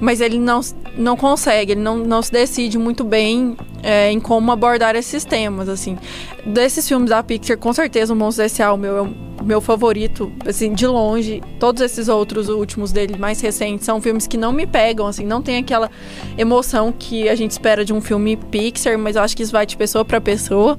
mas 0.00 0.20
ele 0.20 0.38
não, 0.38 0.60
não 0.96 1.16
consegue, 1.16 1.72
ele 1.72 1.80
não, 1.80 1.96
não 1.96 2.20
se 2.22 2.30
decide 2.30 2.78
muito 2.78 3.02
bem 3.02 3.56
é, 3.82 4.10
em 4.10 4.20
como 4.20 4.52
abordar 4.52 4.94
esses 4.94 5.24
temas, 5.24 5.68
assim. 5.68 5.96
Desses 6.44 6.86
filmes 6.86 7.10
da 7.10 7.22
Pixar, 7.22 7.56
com 7.56 7.72
certeza 7.72 8.12
o 8.12 8.16
Monstro 8.16 8.44
S.A. 8.44 8.72
o 8.72 8.76
meu, 8.76 8.96
é 8.96 9.02
o 9.02 9.44
meu 9.44 9.60
favorito, 9.60 10.30
assim, 10.46 10.74
de 10.74 10.86
longe. 10.86 11.42
Todos 11.58 11.80
esses 11.82 12.08
outros 12.08 12.48
últimos 12.48 12.92
dele, 12.92 13.16
mais 13.18 13.40
recentes, 13.40 13.86
são 13.86 14.00
filmes 14.00 14.26
que 14.26 14.36
não 14.36 14.52
me 14.52 14.66
pegam, 14.66 15.06
assim, 15.06 15.24
não 15.24 15.40
tem 15.40 15.58
aquela 15.58 15.90
emoção 16.36 16.92
que 16.92 17.28
a 17.28 17.34
gente 17.34 17.52
espera 17.52 17.84
de 17.84 17.92
um 17.92 18.00
filme 18.00 18.36
Pixar, 18.36 18.98
mas 18.98 19.16
eu 19.16 19.22
acho 19.22 19.36
que 19.36 19.42
isso 19.42 19.52
vai 19.52 19.64
de 19.64 19.76
pessoa 19.76 20.04
para 20.04 20.20
pessoa. 20.20 20.78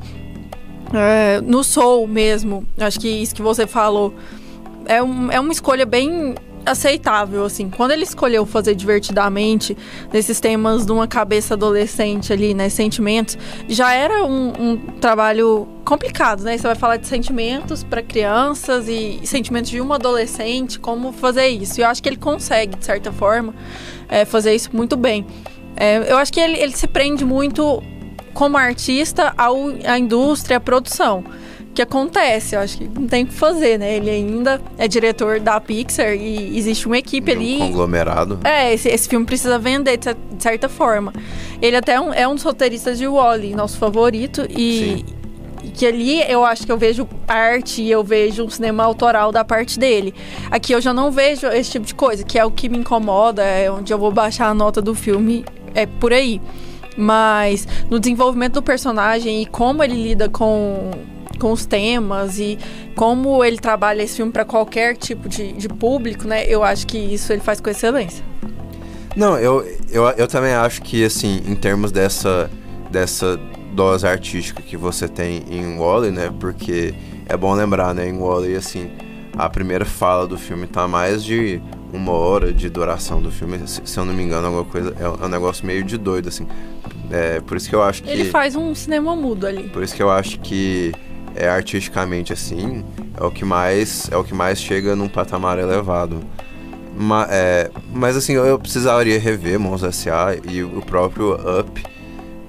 É, 0.94 1.42
no 1.42 1.64
Soul 1.64 2.08
mesmo, 2.08 2.66
acho 2.80 3.00
que 3.00 3.10
isso 3.10 3.36
que 3.36 3.42
você 3.42 3.68
falou 3.68 4.14
é, 4.88 5.04
um, 5.04 5.32
é 5.32 5.40
uma 5.40 5.52
escolha 5.52 5.86
bem 5.86 6.34
aceitável, 6.68 7.46
assim. 7.46 7.70
Quando 7.70 7.92
ele 7.92 8.04
escolheu 8.04 8.46
fazer 8.46 8.76
divertidamente, 8.76 9.78
nesses 10.12 10.40
temas 10.40 10.86
de 10.86 10.92
uma 10.92 11.08
cabeça 11.08 11.54
adolescente 11.54 12.32
ali, 12.32 12.54
né, 12.54 12.70
sentimentos, 12.70 13.38
já 13.68 13.94
era 13.94 14.24
um, 14.26 14.54
um 14.60 14.78
trabalho 15.00 15.68
complicado, 15.84 16.44
né? 16.44 16.58
Você 16.58 16.68
vai 16.68 16.76
falar 16.76 16.98
de 16.98 17.08
sentimentos 17.08 17.84
para 17.84 18.02
crianças 18.02 18.88
e 18.88 19.22
sentimentos 19.24 19.70
de 19.70 19.80
uma 19.80 19.96
adolescente, 19.96 20.80
como 20.80 21.12
fazer 21.12 21.48
isso. 21.48 21.80
Eu 21.82 21.88
acho 21.88 22.04
que 22.04 22.10
ele 22.10 22.18
consegue, 22.18 22.76
de 22.76 22.86
certa 22.86 23.12
forma, 23.12 23.54
é, 24.10 24.26
fazer 24.26 24.54
isso 24.54 24.70
muito 24.74 24.98
bem. 24.98 25.26
É, 25.76 26.12
eu 26.12 26.18
acho 26.18 26.34
que 26.34 26.40
ele, 26.40 26.58
ele 26.58 26.76
se 26.76 26.88
prende 26.88 27.24
muito 27.24 27.82
como 28.34 28.58
artista 28.58 29.34
ao, 29.38 29.56
à 29.86 29.98
indústria, 29.98 30.58
à 30.58 30.60
produção 30.60 31.24
que 31.78 31.82
acontece. 31.84 32.56
Eu 32.56 32.62
acho 32.62 32.76
que 32.76 32.88
não 32.88 33.06
tem 33.06 33.24
o 33.24 33.28
que 33.28 33.34
fazer, 33.34 33.78
né? 33.78 33.98
Ele 33.98 34.10
ainda 34.10 34.60
é 34.80 34.88
diretor 34.88 35.40
da 35.40 35.62
Pixar 35.62 36.16
e 36.16 36.58
existe 36.58 36.88
uma 36.88 36.98
equipe 36.98 37.32
de 37.32 37.38
um 37.38 37.40
ali. 37.40 37.60
Conglomerado. 37.60 38.40
É, 38.44 38.74
esse, 38.74 38.90
esse 38.90 39.08
filme 39.08 39.28
precisa 39.28 39.60
vender 39.60 39.98
de 39.98 40.16
certa 40.40 40.68
forma. 40.68 41.14
Ele 41.62 41.76
até 41.76 41.94
é 41.94 42.02
um, 42.02 42.12
é 42.12 42.28
um 42.28 42.34
dos 42.34 42.44
roteiristas 42.44 42.98
de 42.98 43.08
Wally, 43.08 43.54
nosso 43.56 43.78
favorito, 43.78 44.48
e. 44.50 45.04
Sim 45.06 45.18
que 45.74 45.86
ali 45.86 46.24
eu 46.24 46.44
acho 46.44 46.66
que 46.66 46.72
eu 46.72 46.78
vejo 46.78 47.08
arte 47.28 47.84
e 47.84 47.92
eu 47.92 48.04
vejo 48.04 48.46
um 48.46 48.50
cinema 48.50 48.84
autoral 48.84 49.32
da 49.32 49.46
parte 49.46 49.78
dele. 49.78 50.12
Aqui 50.50 50.72
eu 50.72 50.82
já 50.82 50.92
não 50.92 51.12
vejo 51.12 51.46
esse 51.48 51.72
tipo 51.72 51.86
de 51.86 51.94
coisa, 51.94 52.24
que 52.24 52.40
é 52.40 52.44
o 52.44 52.50
que 52.50 52.68
me 52.68 52.80
incomoda, 52.80 53.44
é 53.44 53.70
onde 53.70 53.94
eu 53.94 53.98
vou 54.00 54.12
baixar 54.12 54.48
a 54.48 54.56
nota 54.56 54.82
do 54.82 54.96
filme, 54.96 55.46
é 55.76 55.86
por 55.86 56.14
aí. 56.14 56.42
Mas 56.98 57.68
no 57.92 58.00
desenvolvimento 58.00 58.54
do 58.54 58.64
personagem 58.64 59.44
e 59.44 59.46
como 59.46 59.84
ele 59.84 60.02
lida 60.02 60.28
com 60.30 60.90
com 61.38 61.52
os 61.52 61.66
temas 61.66 62.40
e 62.40 62.58
como 62.96 63.44
ele 63.44 63.58
trabalha 63.58 64.02
esse 64.02 64.18
filme 64.18 64.32
para 64.32 64.44
qualquer 64.44 64.98
tipo 64.98 65.30
de, 65.30 65.54
de 65.54 65.70
público, 65.70 66.28
né? 66.28 66.46
Eu 66.48 66.64
acho 66.64 66.86
que 66.88 66.98
isso 66.98 67.32
ele 67.32 67.42
faz 67.42 67.60
com 67.62 67.70
excelência. 67.70 68.24
Não, 69.16 69.38
eu, 69.40 69.66
eu, 69.90 70.04
eu 70.10 70.28
também 70.28 70.54
acho 70.54 70.82
que, 70.84 71.04
assim, 71.04 71.42
em 71.48 71.56
termos 71.56 71.92
dessa, 71.92 72.50
dessa 72.92 73.40
dose 73.74 74.08
artística 74.08 74.62
que 74.62 74.78
você 74.78 75.08
tem 75.08 75.44
em 75.50 75.78
Wally, 75.78 76.12
né? 76.12 76.32
Porque 76.40 76.94
é 77.28 77.36
bom 77.36 77.54
lembrar, 77.54 77.96
né? 77.96 78.08
Em 78.08 78.18
Wally, 78.18 78.56
assim, 78.56 78.92
a 79.36 79.50
primeira 79.50 79.86
fala 79.86 80.28
do 80.28 80.38
filme 80.38 80.68
tá 80.68 80.88
mais 80.88 81.24
de 81.24 81.60
uma 81.92 82.12
hora 82.12 82.54
de 82.54 82.70
duração 82.70 83.22
do 83.22 83.32
filme. 83.32 83.60
Se, 83.68 83.82
se 83.86 83.98
eu 83.98 84.06
não 84.06 84.14
me 84.14 84.22
engano, 84.24 84.48
alguma 84.48 84.66
coisa. 84.66 84.96
É, 85.00 85.26
um 85.26 85.30
negócio 85.30 85.66
meio 85.66 85.84
de 85.84 85.98
doido, 85.98 86.30
assim. 86.30 86.48
É, 87.10 87.40
por 87.40 87.58
isso 87.58 87.70
que 87.70 87.76
eu 87.76 87.82
acho 87.82 88.04
que. 88.04 88.10
Ele 88.10 88.26
faz 88.26 88.56
um 88.56 88.76
cinema 88.76 89.16
mudo 89.16 89.48
ali. 89.48 89.70
Por 89.70 89.82
isso 89.82 89.96
que 89.96 90.04
eu 90.04 90.12
acho 90.12 90.40
que 90.42 90.92
é, 91.38 91.50
artisticamente 91.50 92.34
assim 92.34 92.84
é 93.16 93.24
o 93.24 93.32
que 93.32 93.46
mais 93.46 94.10
é 94.12 94.18
o 94.18 94.24
que 94.24 94.34
mais 94.34 94.60
chega 94.60 94.96
num 94.96 95.08
patamar 95.08 95.60
elevado. 95.60 96.20
Ma, 96.98 97.28
é, 97.30 97.70
mas 97.94 98.18
assim, 98.18 98.34
eu 98.34 98.58
precisaria 98.58 99.20
rever 99.20 99.60
Mons 99.60 99.84
S.A. 99.84 100.36
e 100.50 100.64
o 100.64 100.82
próprio 100.82 101.36
Up, 101.60 101.84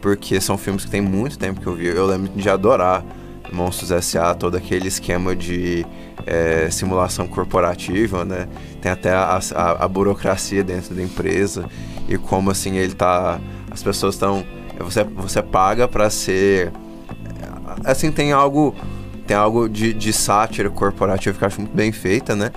porque 0.00 0.40
são 0.40 0.56
filmes 0.56 0.86
que 0.86 0.90
tem 0.90 1.02
muito 1.02 1.38
tempo 1.38 1.60
que 1.60 1.66
eu 1.66 1.74
vi. 1.74 1.86
Eu 1.86 2.06
lembro 2.06 2.30
de 2.34 2.48
adorar 2.48 3.04
Monstros 3.52 3.90
S.A., 3.90 4.34
todo 4.34 4.56
aquele 4.56 4.88
esquema 4.88 5.34
de 5.36 5.86
é, 6.26 6.68
simulação 6.70 7.26
corporativa, 7.26 8.24
né? 8.24 8.48
Tem 8.80 8.90
até 8.90 9.12
a, 9.12 9.38
a, 9.54 9.84
a, 9.84 9.88
burocracia 9.88 10.62
dentro 10.62 10.94
da 10.94 11.02
empresa 11.02 11.66
e 12.08 12.16
como 12.16 12.50
assim 12.50 12.76
ele 12.76 12.94
tá... 12.94 13.40
As 13.70 13.82
pessoas 13.82 14.14
estão... 14.14 14.44
Você, 14.78 15.04
você 15.04 15.42
paga 15.42 15.88
para 15.88 16.08
ser... 16.10 16.72
Assim, 17.84 18.10
tem 18.10 18.32
algo... 18.32 18.74
Tem 19.26 19.36
algo 19.36 19.68
de, 19.68 19.92
de 19.92 20.10
sátira 20.10 20.70
corporativa 20.70 21.36
que 21.36 21.44
eu 21.44 21.46
acho 21.46 21.60
muito 21.60 21.76
bem 21.76 21.92
feita, 21.92 22.34
né? 22.34 22.50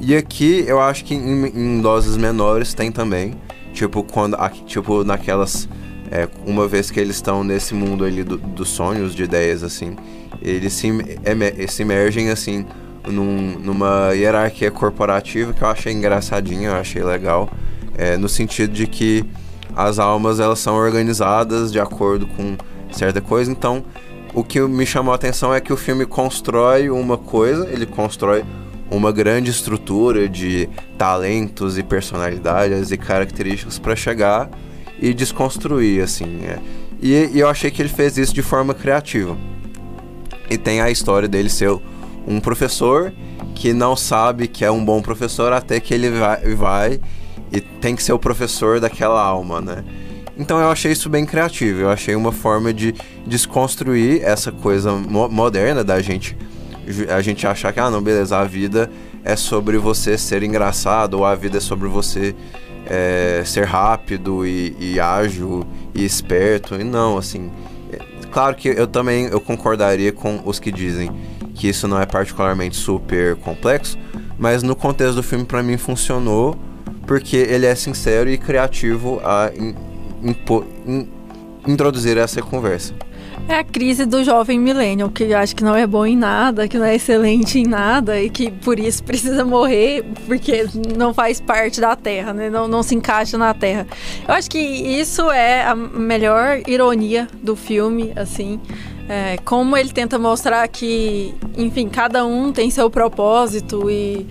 E 0.00 0.14
aqui 0.14 0.64
eu 0.66 0.80
acho 0.80 1.04
que 1.04 1.12
em, 1.12 1.46
em 1.46 1.80
doses 1.80 2.16
menores 2.16 2.72
tem 2.72 2.92
também. 2.92 3.34
Tipo, 3.72 4.04
quando. 4.04 4.36
Tipo, 4.66 5.02
naquelas. 5.02 5.68
É, 6.10 6.28
uma 6.46 6.68
vez 6.68 6.90
que 6.90 7.00
eles 7.00 7.16
estão 7.16 7.42
nesse 7.42 7.74
mundo 7.74 8.04
ali 8.04 8.22
do, 8.22 8.36
dos 8.36 8.68
sonhos, 8.68 9.12
de 9.14 9.24
ideias, 9.24 9.64
assim, 9.64 9.96
eles 10.40 10.74
se, 10.74 10.86
emer, 10.86 11.68
se 11.68 11.82
emergem, 11.82 12.30
assim, 12.30 12.64
num, 13.08 13.58
numa 13.58 14.12
hierarquia 14.12 14.70
corporativa 14.70 15.52
que 15.52 15.62
eu 15.62 15.68
achei 15.68 15.92
engraçadinha, 15.92 16.68
eu 16.68 16.76
achei 16.76 17.02
legal. 17.02 17.50
É, 17.96 18.16
no 18.16 18.28
sentido 18.28 18.72
de 18.72 18.86
que 18.86 19.24
as 19.74 19.98
almas 19.98 20.38
elas 20.38 20.60
são 20.60 20.76
organizadas 20.76 21.72
de 21.72 21.80
acordo 21.80 22.26
com 22.28 22.56
certa 22.92 23.20
coisa. 23.20 23.50
Então, 23.50 23.82
o 24.34 24.42
que 24.42 24.60
me 24.60 24.84
chamou 24.84 25.12
a 25.12 25.14
atenção 25.14 25.54
é 25.54 25.60
que 25.60 25.72
o 25.72 25.76
filme 25.76 26.04
constrói 26.04 26.90
uma 26.90 27.16
coisa, 27.16 27.68
ele 27.70 27.86
constrói 27.86 28.44
uma 28.90 29.12
grande 29.12 29.50
estrutura 29.50 30.28
de 30.28 30.68
talentos 30.98 31.78
e 31.78 31.82
personalidades 31.82 32.90
e 32.90 32.96
características 32.96 33.78
para 33.78 33.94
chegar 33.94 34.50
e 35.00 35.14
desconstruir, 35.14 36.02
assim. 36.02 36.40
É. 36.44 36.58
E, 37.00 37.30
e, 37.34 37.40
eu 37.40 37.48
achei 37.48 37.70
que 37.70 37.80
ele 37.80 37.88
fez 37.88 38.18
isso 38.18 38.34
de 38.34 38.42
forma 38.42 38.74
criativa. 38.74 39.36
E 40.50 40.58
tem 40.58 40.80
a 40.80 40.90
história 40.90 41.28
dele 41.28 41.48
ser 41.48 41.70
um 42.26 42.40
professor 42.40 43.12
que 43.54 43.72
não 43.72 43.96
sabe 43.96 44.48
que 44.48 44.64
é 44.64 44.70
um 44.70 44.84
bom 44.84 45.00
professor 45.00 45.52
até 45.52 45.78
que 45.78 45.94
ele 45.94 46.10
vai, 46.10 46.54
vai 46.54 47.00
e 47.52 47.60
tem 47.60 47.94
que 47.94 48.02
ser 48.02 48.12
o 48.12 48.18
professor 48.18 48.80
daquela 48.80 49.22
alma, 49.22 49.60
né? 49.60 49.84
Então 50.36 50.58
eu 50.58 50.68
achei 50.68 50.92
isso 50.92 51.08
bem 51.08 51.24
criativo. 51.24 51.80
Eu 51.80 51.90
achei 51.90 52.14
uma 52.14 52.32
forma 52.32 52.72
de 52.72 52.94
desconstruir 53.26 54.22
essa 54.22 54.50
coisa 54.50 54.92
mo 54.92 55.28
moderna 55.28 55.84
da 55.84 56.00
gente 56.00 56.36
a 57.08 57.20
gente 57.20 57.46
achar 57.46 57.72
que, 57.72 57.80
ah, 57.80 57.90
não, 57.90 58.02
beleza, 58.02 58.36
a 58.36 58.44
vida 58.44 58.90
é 59.24 59.36
sobre 59.36 59.78
você 59.78 60.18
ser 60.18 60.42
engraçado, 60.42 61.14
ou 61.14 61.24
a 61.24 61.34
vida 61.34 61.58
é 61.58 61.60
sobre 61.60 61.88
você 61.88 62.34
é, 62.86 63.42
ser 63.44 63.64
rápido 63.64 64.46
e, 64.46 64.76
e, 64.78 65.00
ágil 65.00 65.66
e 65.94 66.04
esperto. 66.04 66.74
E 66.74 66.84
não, 66.84 67.16
assim. 67.16 67.50
É, 67.90 67.98
claro 68.30 68.54
que 68.54 68.68
eu 68.68 68.86
também 68.86 69.26
eu 69.26 69.40
concordaria 69.40 70.12
com 70.12 70.42
os 70.44 70.58
que 70.58 70.70
dizem 70.70 71.10
que 71.54 71.68
isso 71.68 71.88
não 71.88 72.00
é 72.00 72.04
particularmente 72.04 72.76
super 72.76 73.36
complexo, 73.36 73.96
mas 74.38 74.62
no 74.62 74.76
contexto 74.76 75.14
do 75.14 75.22
filme, 75.22 75.44
para 75.44 75.62
mim, 75.62 75.76
funcionou 75.76 76.56
porque 77.06 77.36
ele 77.36 77.66
é 77.66 77.74
sincero 77.74 78.30
e 78.30 78.36
criativo 78.36 79.20
a 79.22 79.50
in, 80.24 80.30
in, 80.30 80.64
in, 80.86 81.08
introduzir 81.66 82.16
essa 82.16 82.40
conversa. 82.42 82.94
É 83.46 83.58
a 83.58 83.64
crise 83.64 84.06
do 84.06 84.24
jovem 84.24 84.58
millennial, 84.58 85.10
que 85.10 85.34
acha 85.34 85.54
que 85.54 85.62
não 85.62 85.76
é 85.76 85.86
bom 85.86 86.06
em 86.06 86.16
nada, 86.16 86.66
que 86.66 86.78
não 86.78 86.86
é 86.86 86.94
excelente 86.94 87.58
em 87.58 87.66
nada 87.66 88.18
e 88.18 88.30
que 88.30 88.50
por 88.50 88.78
isso 88.78 89.04
precisa 89.04 89.44
morrer 89.44 90.02
porque 90.26 90.66
não 90.96 91.12
faz 91.12 91.40
parte 91.40 91.78
da 91.78 91.94
Terra, 91.94 92.32
né? 92.32 92.48
Não, 92.48 92.66
não 92.66 92.82
se 92.82 92.94
encaixa 92.94 93.36
na 93.36 93.52
Terra. 93.52 93.86
Eu 94.26 94.34
acho 94.34 94.50
que 94.50 94.58
isso 94.58 95.30
é 95.30 95.62
a 95.62 95.74
melhor 95.74 96.62
ironia 96.66 97.28
do 97.42 97.54
filme, 97.54 98.12
assim. 98.16 98.58
É, 99.06 99.36
como 99.44 99.76
ele 99.76 99.92
tenta 99.92 100.18
mostrar 100.18 100.66
que, 100.68 101.34
enfim, 101.58 101.90
cada 101.90 102.24
um 102.24 102.50
tem 102.50 102.70
seu 102.70 102.88
propósito 102.88 103.90
e 103.90 104.26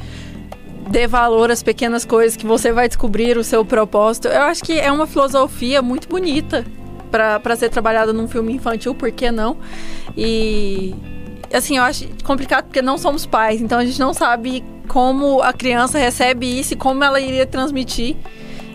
dê 0.89 1.07
valor 1.07 1.51
às 1.51 1.63
pequenas 1.63 2.05
coisas 2.05 2.35
que 2.35 2.45
você 2.45 2.71
vai 2.71 2.87
descobrir 2.87 3.37
o 3.37 3.43
seu 3.43 3.63
propósito. 3.63 4.27
Eu 4.27 4.41
acho 4.43 4.63
que 4.63 4.79
é 4.79 4.91
uma 4.91 5.07
filosofia 5.07 5.81
muito 5.81 6.07
bonita 6.07 6.65
para 7.11 7.55
ser 7.55 7.69
trabalhada 7.69 8.11
num 8.11 8.27
filme 8.27 8.53
infantil, 8.53 8.95
por 8.95 9.11
que 9.11 9.31
não? 9.31 9.57
E 10.17 10.95
assim, 11.53 11.77
eu 11.77 11.83
acho 11.83 12.07
complicado 12.23 12.65
porque 12.65 12.81
não 12.81 12.97
somos 12.97 13.25
pais, 13.25 13.61
então 13.61 13.77
a 13.77 13.85
gente 13.85 13.99
não 13.99 14.13
sabe 14.13 14.63
como 14.87 15.41
a 15.41 15.53
criança 15.53 15.99
recebe 15.99 16.59
isso 16.59 16.73
e 16.73 16.75
como 16.75 17.03
ela 17.03 17.19
iria 17.19 17.45
transmitir 17.45 18.15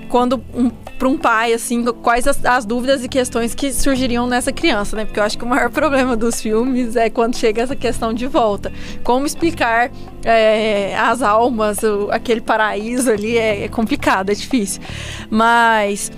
quando 0.09 0.43
um, 0.55 0.71
para 0.71 1.09
um 1.09 1.17
pai, 1.17 1.53
assim, 1.53 1.85
quais 1.85 2.27
as, 2.27 2.45
as, 2.45 2.65
dúvidas 2.65 3.05
e 3.05 3.09
questões 3.09 3.55
que 3.55 3.73
surgiriam 3.73 4.27
nessa 4.27 4.53
criança, 4.53 4.97
né? 4.97 5.05
Porque 5.05 5.21
eu 5.21 5.25
acho 5.25 5.39
que 5.39 5.45
o 5.45 5.49
maior 5.49 5.71
problema 5.71 6.17
dos 6.17 6.41
filmes 6.41 6.97
é 6.97 7.09
quando 7.09 7.37
chega 7.37 7.63
essa 7.63 7.77
questão 7.77 8.13
de 8.13 8.27
volta. 8.27 8.73
Como 9.05 9.27
explicar 9.27 9.91
é, 10.25 10.97
as 10.99 11.23
almas, 11.23 11.79
o, 11.83 12.09
aquele 12.11 12.41
paraíso 12.41 13.11
ali 13.11 13.39
é, 13.39 13.65
é 13.65 13.69
complicado, 13.69 14.31
é 14.31 14.35
difícil. 14.35 14.83
Mas 15.31 16.11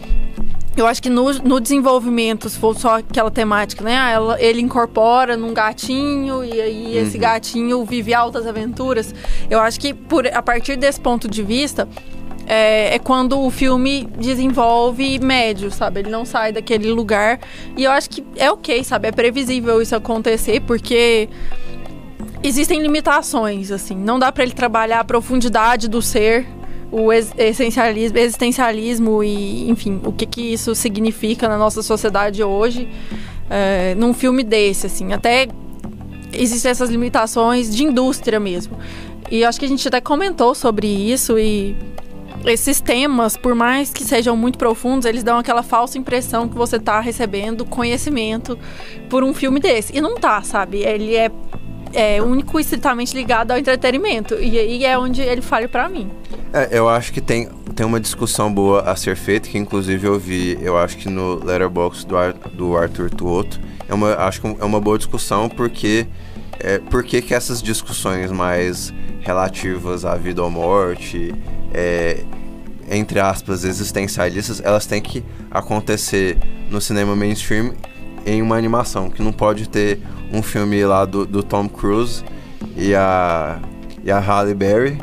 eu 0.77 0.87
acho 0.87 1.03
que 1.03 1.11
no, 1.11 1.33
no 1.41 1.61
desenvolvimento, 1.61 2.49
se 2.49 2.59
for 2.59 2.75
só 2.77 2.99
aquela 2.99 3.31
temática, 3.31 3.85
né? 3.85 3.97
Ah, 3.97 4.11
ela, 4.11 4.41
ele 4.41 4.61
incorpora 4.61 5.37
num 5.37 5.53
gatinho 5.53 6.45
e 6.45 6.61
aí 6.61 6.85
uhum. 6.97 7.03
esse 7.03 7.19
gatinho 7.19 7.85
vive 7.85 8.15
altas 8.15 8.47
aventuras. 8.47 9.15
Eu 9.51 9.61
acho 9.61 9.81
que 9.81 9.93
por, 9.93 10.27
a 10.27 10.41
partir 10.41 10.77
desse 10.77 11.01
ponto 11.01 11.29
de 11.29 11.43
vista, 11.43 11.89
é, 12.53 12.97
é, 12.97 12.99
quando 12.99 13.41
o 13.41 13.49
filme 13.49 14.09
desenvolve 14.19 15.21
médio, 15.21 15.71
sabe? 15.71 16.01
Ele 16.01 16.11
não 16.11 16.25
sai 16.25 16.51
daquele 16.51 16.91
lugar. 16.91 17.39
E 17.77 17.85
eu 17.85 17.93
acho 17.93 18.11
que 18.11 18.25
é 18.35 18.51
ok, 18.51 18.83
sabe? 18.83 19.07
É 19.07 19.13
previsível 19.13 19.81
isso 19.81 19.95
acontecer, 19.95 20.61
porque 20.63 21.29
existem 22.43 22.83
limitações, 22.83 23.71
assim. 23.71 23.95
Não 23.95 24.19
dá 24.19 24.33
para 24.33 24.43
ele 24.43 24.53
trabalhar 24.53 24.99
a 24.99 25.05
profundidade 25.05 25.87
do 25.89 26.03
ser 26.03 26.45
o 26.91 27.13
essencialismo, 27.13 28.19
existencialismo 28.19 29.23
e, 29.23 29.71
enfim, 29.71 30.01
o 30.05 30.13
que, 30.13 30.27
que 30.27 30.41
isso 30.53 30.75
significa 30.75 31.49
na 31.49 31.57
nossa 31.57 31.85
sociedade 31.85 32.43
hoje 32.43 32.89
é, 33.49 33.95
num 33.95 34.13
filme 34.13 34.43
desse, 34.43 34.87
assim. 34.87 35.13
Até 35.13 35.47
existem 36.33 36.73
essas 36.73 36.91
limitações 36.91 37.73
de 37.73 37.85
indústria 37.85 38.41
mesmo. 38.41 38.77
E 39.31 39.45
acho 39.45 39.61
que 39.61 39.67
a 39.67 39.69
gente 39.69 39.87
até 39.87 40.01
comentou 40.01 40.53
sobre 40.53 40.89
isso 40.89 41.39
e 41.39 41.77
esses 42.45 42.81
temas, 42.81 43.37
por 43.37 43.55
mais 43.55 43.93
que 43.93 44.03
sejam 44.05 44.37
muito 44.37 44.59
profundos, 44.59 45.05
eles 45.05 45.23
dão 45.23 45.39
aquela 45.39 45.63
falsa 45.63 45.99
impressão 45.99 46.49
que 46.49 46.57
você 46.57 46.77
está 46.77 47.01
recebendo 47.01 47.65
conhecimento 47.65 48.59
por 49.09 49.23
um 49.23 49.35
filme 49.35 49.61
desse. 49.61 49.97
E 49.97 50.01
não 50.01 50.15
tá, 50.15 50.43
sabe? 50.43 50.79
Ele 50.79 51.15
é, 51.15 51.31
é 51.93 52.23
único 52.23 52.59
e 52.59 52.63
estritamente 52.63 53.15
ligado 53.15 53.51
ao 53.51 53.59
entretenimento. 53.59 54.35
E 54.35 54.59
aí 54.59 54.85
é 54.85 54.99
onde 54.99 55.21
ele 55.21 55.43
falha 55.43 55.69
para 55.69 55.89
mim. 55.89 56.11
É, 56.53 56.69
eu 56.73 56.89
acho 56.89 57.13
que 57.13 57.21
tem, 57.21 57.49
tem 57.75 57.85
uma 57.85 58.01
discussão 58.01 58.53
boa 58.53 58.81
a 58.83 58.97
ser 58.97 59.17
feita, 59.17 59.49
que 59.49 59.59
inclusive 59.59 60.07
eu 60.07 60.19
vi, 60.19 60.59
eu 60.63 60.79
acho 60.79 60.97
que 60.97 61.09
no 61.09 61.45
Letterboxd 61.45 62.07
do, 62.07 62.17
Ar, 62.17 62.33
do 62.33 62.77
Arthur 62.77 63.11
Tuoto. 63.11 63.61
É 63.89 63.95
uma, 63.95 64.15
acho 64.15 64.41
que 64.41 64.47
é 64.47 64.65
uma 64.65 64.81
boa 64.81 64.97
discussão 64.97 65.49
porque 65.49 66.07
é, 66.59 66.79
por 66.79 67.03
que, 67.03 67.21
que 67.21 67.35
essas 67.35 67.63
discussões 67.63 68.31
mais 68.31 68.93
relativas 69.21 70.05
à 70.05 70.15
vida 70.15 70.43
ou 70.43 70.51
morte, 70.51 71.35
é, 71.73 72.23
entre 72.91 73.21
aspas, 73.21 73.65
existencialistas, 73.65 74.61
elas 74.65 74.87
têm 74.87 75.01
que 75.01 75.25
acontecer 75.51 76.39
no 76.71 76.81
cinema 76.81 77.15
mainstream 77.15 77.73
em 78.27 78.43
uma 78.43 78.57
animação, 78.57 79.09
que 79.09 79.23
não 79.23 79.33
pode 79.33 79.69
ter 79.69 80.01
um 80.33 80.43
filme 80.43 80.85
lá 80.85 81.05
do, 81.05 81.25
do 81.25 81.43
Tom 81.43 81.69
Cruise 81.69 82.23
e 82.77 82.95
a, 82.95 83.59
e 84.05 84.11
a 84.11 84.19
Halle 84.19 84.55
Berry 84.55 84.99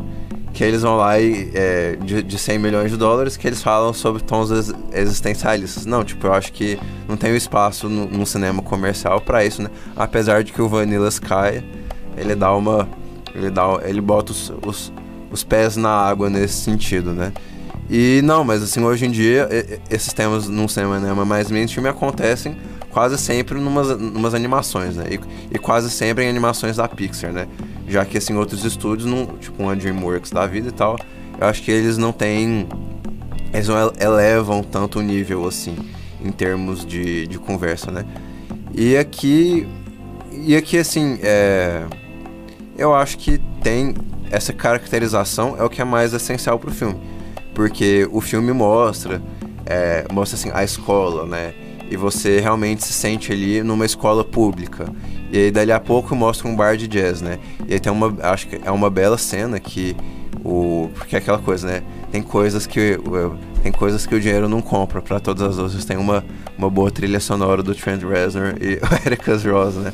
que 0.57 0.63
eles 0.63 0.81
vão 0.81 0.97
lá 0.97 1.19
e 1.19 1.51
é, 1.53 1.95
de, 1.97 2.23
de 2.23 2.35
100 2.39 2.57
milhões 2.57 2.89
de 2.89 2.97
dólares 2.97 3.37
que 3.37 3.45
eles 3.45 3.61
falam 3.61 3.93
sobre 3.93 4.23
tons 4.23 4.49
ex- 4.49 4.73
existencialistas. 4.91 5.85
Não, 5.85 6.03
tipo, 6.03 6.25
eu 6.25 6.33
acho 6.33 6.51
que 6.51 6.79
não 7.07 7.15
tem 7.15 7.35
espaço 7.35 7.87
no, 7.87 8.25
cinema 8.25 8.59
comercial 8.63 9.21
pra 9.21 9.45
isso, 9.45 9.61
né? 9.61 9.69
Apesar 9.95 10.43
de 10.43 10.51
que 10.51 10.59
o 10.59 10.67
Vanilla 10.67 11.09
Sky, 11.09 11.63
ele 12.17 12.33
dá 12.33 12.55
uma 12.55 12.89
ele 13.35 13.51
dá 13.51 13.79
ele 13.83 14.01
bota 14.01 14.31
os, 14.31 14.51
os, 14.65 14.91
os 15.31 15.43
pés 15.43 15.75
na 15.75 15.89
água 15.89 16.29
nesse 16.29 16.55
sentido, 16.55 17.13
né? 17.13 17.31
E 17.89 18.21
não, 18.23 18.43
mas 18.43 18.61
assim, 18.61 18.83
hoje 18.83 19.05
em 19.05 19.11
dia, 19.11 19.47
esses 19.89 20.11
temas 20.11 20.47
num 20.49 20.67
cinema 20.67 21.25
mais 21.25 21.49
mainstream 21.49 21.89
acontecem 21.89 22.57
quase 22.89 23.17
sempre 23.17 23.59
numas, 23.59 23.97
numas 23.97 24.33
animações, 24.33 24.95
né? 24.95 25.05
E, 25.11 25.19
e 25.55 25.59
quase 25.59 25.89
sempre 25.89 26.25
em 26.25 26.29
animações 26.29 26.75
da 26.77 26.87
Pixar, 26.87 27.31
né? 27.31 27.47
Já 27.87 28.03
que 28.03 28.17
assim, 28.17 28.33
outros 28.35 28.65
estúdios, 28.65 29.09
não, 29.09 29.25
tipo 29.37 29.61
uma 29.63 29.75
DreamWorks 29.75 30.31
da 30.31 30.45
vida 30.45 30.69
e 30.69 30.71
tal, 30.71 30.97
eu 31.39 31.47
acho 31.47 31.61
que 31.61 31.71
eles 31.71 31.97
não 31.97 32.11
têm. 32.11 32.67
Eles 33.53 33.67
não 33.67 33.79
ele- 33.79 34.03
elevam 34.03 34.63
tanto 34.63 34.99
o 34.99 35.01
nível 35.01 35.47
assim, 35.47 35.75
em 36.23 36.31
termos 36.31 36.85
de, 36.85 37.27
de 37.27 37.37
conversa, 37.37 37.91
né? 37.91 38.03
E 38.73 38.97
aqui. 38.97 39.67
E 40.31 40.55
aqui, 40.55 40.77
assim, 40.77 41.19
é. 41.21 41.83
Eu 42.77 42.93
acho 42.93 43.17
que 43.17 43.39
tem 43.63 43.93
essa 44.31 44.53
caracterização 44.53 45.55
é 45.57 45.63
o 45.63 45.69
que 45.69 45.81
é 45.81 45.85
mais 45.85 46.13
essencial 46.13 46.59
pro 46.59 46.71
filme. 46.71 46.99
Porque 47.53 48.07
o 48.11 48.21
filme 48.21 48.51
mostra, 48.53 49.21
é, 49.65 50.05
mostra 50.11 50.37
assim, 50.37 50.51
a 50.53 50.63
escola, 50.63 51.25
né? 51.25 51.53
E 51.89 51.95
você 51.95 52.39
realmente 52.39 52.83
se 52.83 52.93
sente 52.93 53.31
ali 53.31 53.63
numa 53.63 53.85
escola 53.85 54.23
pública. 54.23 54.87
E 55.31 55.37
aí 55.37 55.51
dali 55.51 55.71
a 55.71 55.79
pouco 55.79 56.15
mostra 56.15 56.47
um 56.47 56.55
bar 56.55 56.75
de 56.77 56.87
jazz, 56.87 57.21
né? 57.21 57.39
E 57.67 57.73
aí 57.73 57.79
tem 57.79 57.91
uma, 57.91 58.15
acho 58.23 58.47
que 58.47 58.59
é 58.63 58.71
uma 58.71 58.89
bela 58.89 59.17
cena 59.17 59.59
que 59.59 59.95
o 60.43 60.89
porque 60.93 61.15
é 61.15 61.19
aquela 61.19 61.39
coisa, 61.39 61.67
né? 61.67 61.83
Tem 62.11 62.21
coisas 62.21 62.67
que 62.67 62.97
tem 63.63 63.71
coisas 63.71 64.05
que 64.05 64.15
o 64.15 64.19
dinheiro 64.19 64.47
não 64.47 64.61
compra. 64.61 65.01
Para 65.01 65.19
todas 65.19 65.43
as 65.43 65.57
outras 65.57 65.83
tem 65.85 65.97
uma, 65.97 66.23
uma 66.57 66.69
boa 66.69 66.91
trilha 66.91 67.19
sonora 67.19 67.63
do 67.63 67.73
Trent 67.73 68.03
Reznor 68.03 68.55
e 68.61 68.75
o 68.83 69.07
Ericas 69.07 69.43
Ross, 69.43 69.75
né? 69.75 69.93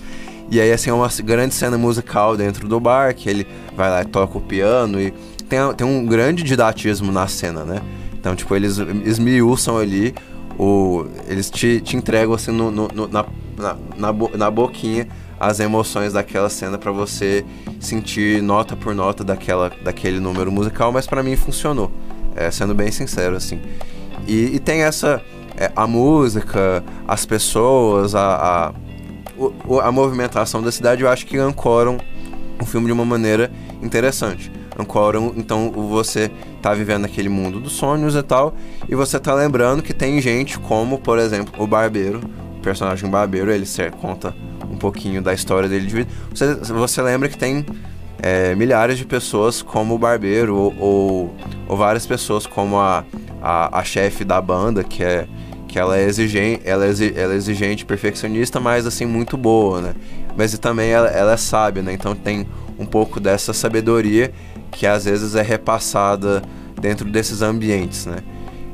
E 0.52 0.60
aí 0.62 0.72
assim 0.72 0.90
é 0.90 0.94
uma 0.94 1.08
grande 1.24 1.54
cena 1.56 1.78
musical 1.78 2.38
dentro 2.38 2.68
do 2.68 2.80
bar 2.80 3.14
que 3.16 3.30
ele 3.30 3.48
vai 3.76 3.90
lá 3.90 4.02
e 4.02 4.06
toca 4.06 4.38
o 4.38 4.42
piano 4.42 5.00
e 5.02 5.12
tem, 5.50 5.60
tem 5.76 5.86
um 5.88 6.06
grande 6.06 6.44
didatismo 6.44 7.12
na 7.12 7.28
cena, 7.28 7.64
né? 7.64 7.82
Então, 8.14 8.36
tipo, 8.36 8.56
eles 8.56 8.78
esmiuçam 9.06 9.78
ali, 9.78 10.14
o, 10.58 11.06
eles 11.28 11.50
te, 11.50 11.82
te 11.82 11.98
entregam 11.98 12.34
assim 12.34 12.52
no, 12.52 12.72
no- 12.72 12.88
no- 12.94 13.08
na, 13.08 13.26
na, 13.58 13.76
na, 13.98 14.14
na 14.38 14.52
boquinha 14.52 15.08
as 15.40 15.60
emoções 15.60 16.14
daquela 16.14 16.50
cena 16.50 16.78
pra 16.78 16.92
você 16.92 17.44
sentir 17.80 18.42
nota 18.42 18.76
por 18.78 18.96
nota 18.96 19.24
daquela, 19.26 19.70
daquele 19.84 20.20
número 20.20 20.50
musical, 20.52 20.92
mas 20.92 21.06
pra 21.06 21.22
mim 21.22 21.36
funcionou, 21.36 21.92
é, 22.36 22.50
sendo 22.50 22.74
bem 22.74 22.90
sincero, 22.92 23.36
assim. 23.36 23.60
E, 24.26 24.56
e 24.56 24.60
tem 24.60 24.84
essa, 24.84 25.22
é, 25.58 25.70
a 25.76 25.86
música, 25.86 26.82
as 27.06 27.26
pessoas, 27.26 28.16
a, 28.16 28.36
a, 28.70 28.74
o- 29.38 29.80
a 29.80 29.92
movimentação 29.92 30.62
da 30.62 30.72
cidade, 30.72 31.02
eu 31.02 31.10
acho 31.10 31.26
que 31.26 31.38
ancoram 31.38 31.98
o 32.62 32.66
filme 32.66 32.88
de 32.88 32.94
uma 32.94 33.06
maneira 33.06 33.52
interessante. 33.82 34.52
Ancoram, 34.78 35.34
então 35.38 35.72
você 35.72 36.32
tá 36.62 36.74
vivendo 36.74 37.06
aquele 37.06 37.30
mundo 37.30 37.60
dos 37.60 37.74
sonhos 37.74 38.16
e 38.16 38.24
tal, 38.24 38.56
e 38.90 38.96
você 38.96 39.20
tá 39.20 39.34
lembrando 39.34 39.84
que 39.84 39.94
tem 39.94 40.20
gente 40.22 40.58
como, 40.58 40.98
por 40.98 41.20
exemplo, 41.20 41.64
o 41.64 41.68
barbeiro, 41.68 42.22
o 42.58 42.60
personagem 42.62 43.10
barbeiro, 43.10 43.52
ele 43.52 43.66
conta 44.02 44.34
um 44.70 44.78
pouquinho 44.78 45.22
da 45.22 45.34
história 45.34 45.70
dele 45.70 45.86
de 45.86 45.94
vida. 45.94 46.10
Você, 46.34 46.56
você 46.56 47.02
lembra 47.02 47.30
que 47.30 47.38
tem 47.38 47.64
é, 48.20 48.56
milhares 48.56 48.98
de 48.98 49.06
pessoas 49.06 49.62
como 49.62 49.94
o 49.94 49.98
barbeiro, 50.00 50.56
ou, 50.56 50.74
ou, 50.80 51.36
ou 51.68 51.78
várias 51.78 52.08
pessoas 52.08 52.48
como 52.48 52.80
a, 52.80 53.04
a, 53.42 53.80
a 53.80 53.84
chefe 53.84 54.24
da 54.24 54.42
banda, 54.42 54.84
que 54.84 55.04
é 55.04 55.28
que 55.74 55.80
ela 55.80 55.98
é 55.98 56.04
exigente, 56.04 56.62
ela 56.66 56.86
é, 56.86 56.90
ela 57.16 57.34
é 57.34 57.36
exigente, 57.36 57.84
perfeccionista, 57.84 58.60
mas 58.60 58.86
assim 58.86 59.08
muito 59.08 59.36
boa, 59.36 59.82
né? 59.82 59.96
Mas 60.38 60.56
também 60.60 60.92
ela, 60.92 61.08
ela 61.08 61.34
é 61.34 61.38
sábia, 61.38 61.82
né? 61.82 61.92
Então 61.94 62.14
tem 62.14 62.46
um 62.78 62.86
pouco 62.86 63.20
dessa 63.20 63.54
sabedoria 63.54 64.32
que 64.72 64.86
às 64.86 65.06
vezes 65.06 65.34
é 65.34 65.42
repassada 65.42 66.44
dentro 66.80 67.10
desses 67.10 67.42
ambientes, 67.42 68.06
né? 68.06 68.18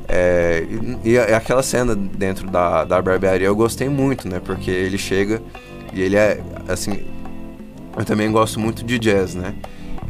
É, 0.06 0.66
e, 1.02 1.12
e 1.12 1.18
aquela 1.18 1.62
cena 1.62 1.96
dentro 1.96 2.46
da, 2.50 2.84
da 2.84 3.00
barbearia 3.00 3.46
eu 3.46 3.56
gostei 3.56 3.88
muito, 3.88 4.28
né? 4.28 4.38
Porque 4.38 4.70
ele 4.70 4.98
chega 4.98 5.40
e 5.94 6.02
ele 6.02 6.16
é, 6.16 6.42
assim, 6.68 7.06
eu 7.96 8.04
também 8.04 8.30
gosto 8.30 8.60
muito 8.60 8.84
de 8.84 8.98
jazz, 8.98 9.34
né? 9.34 9.54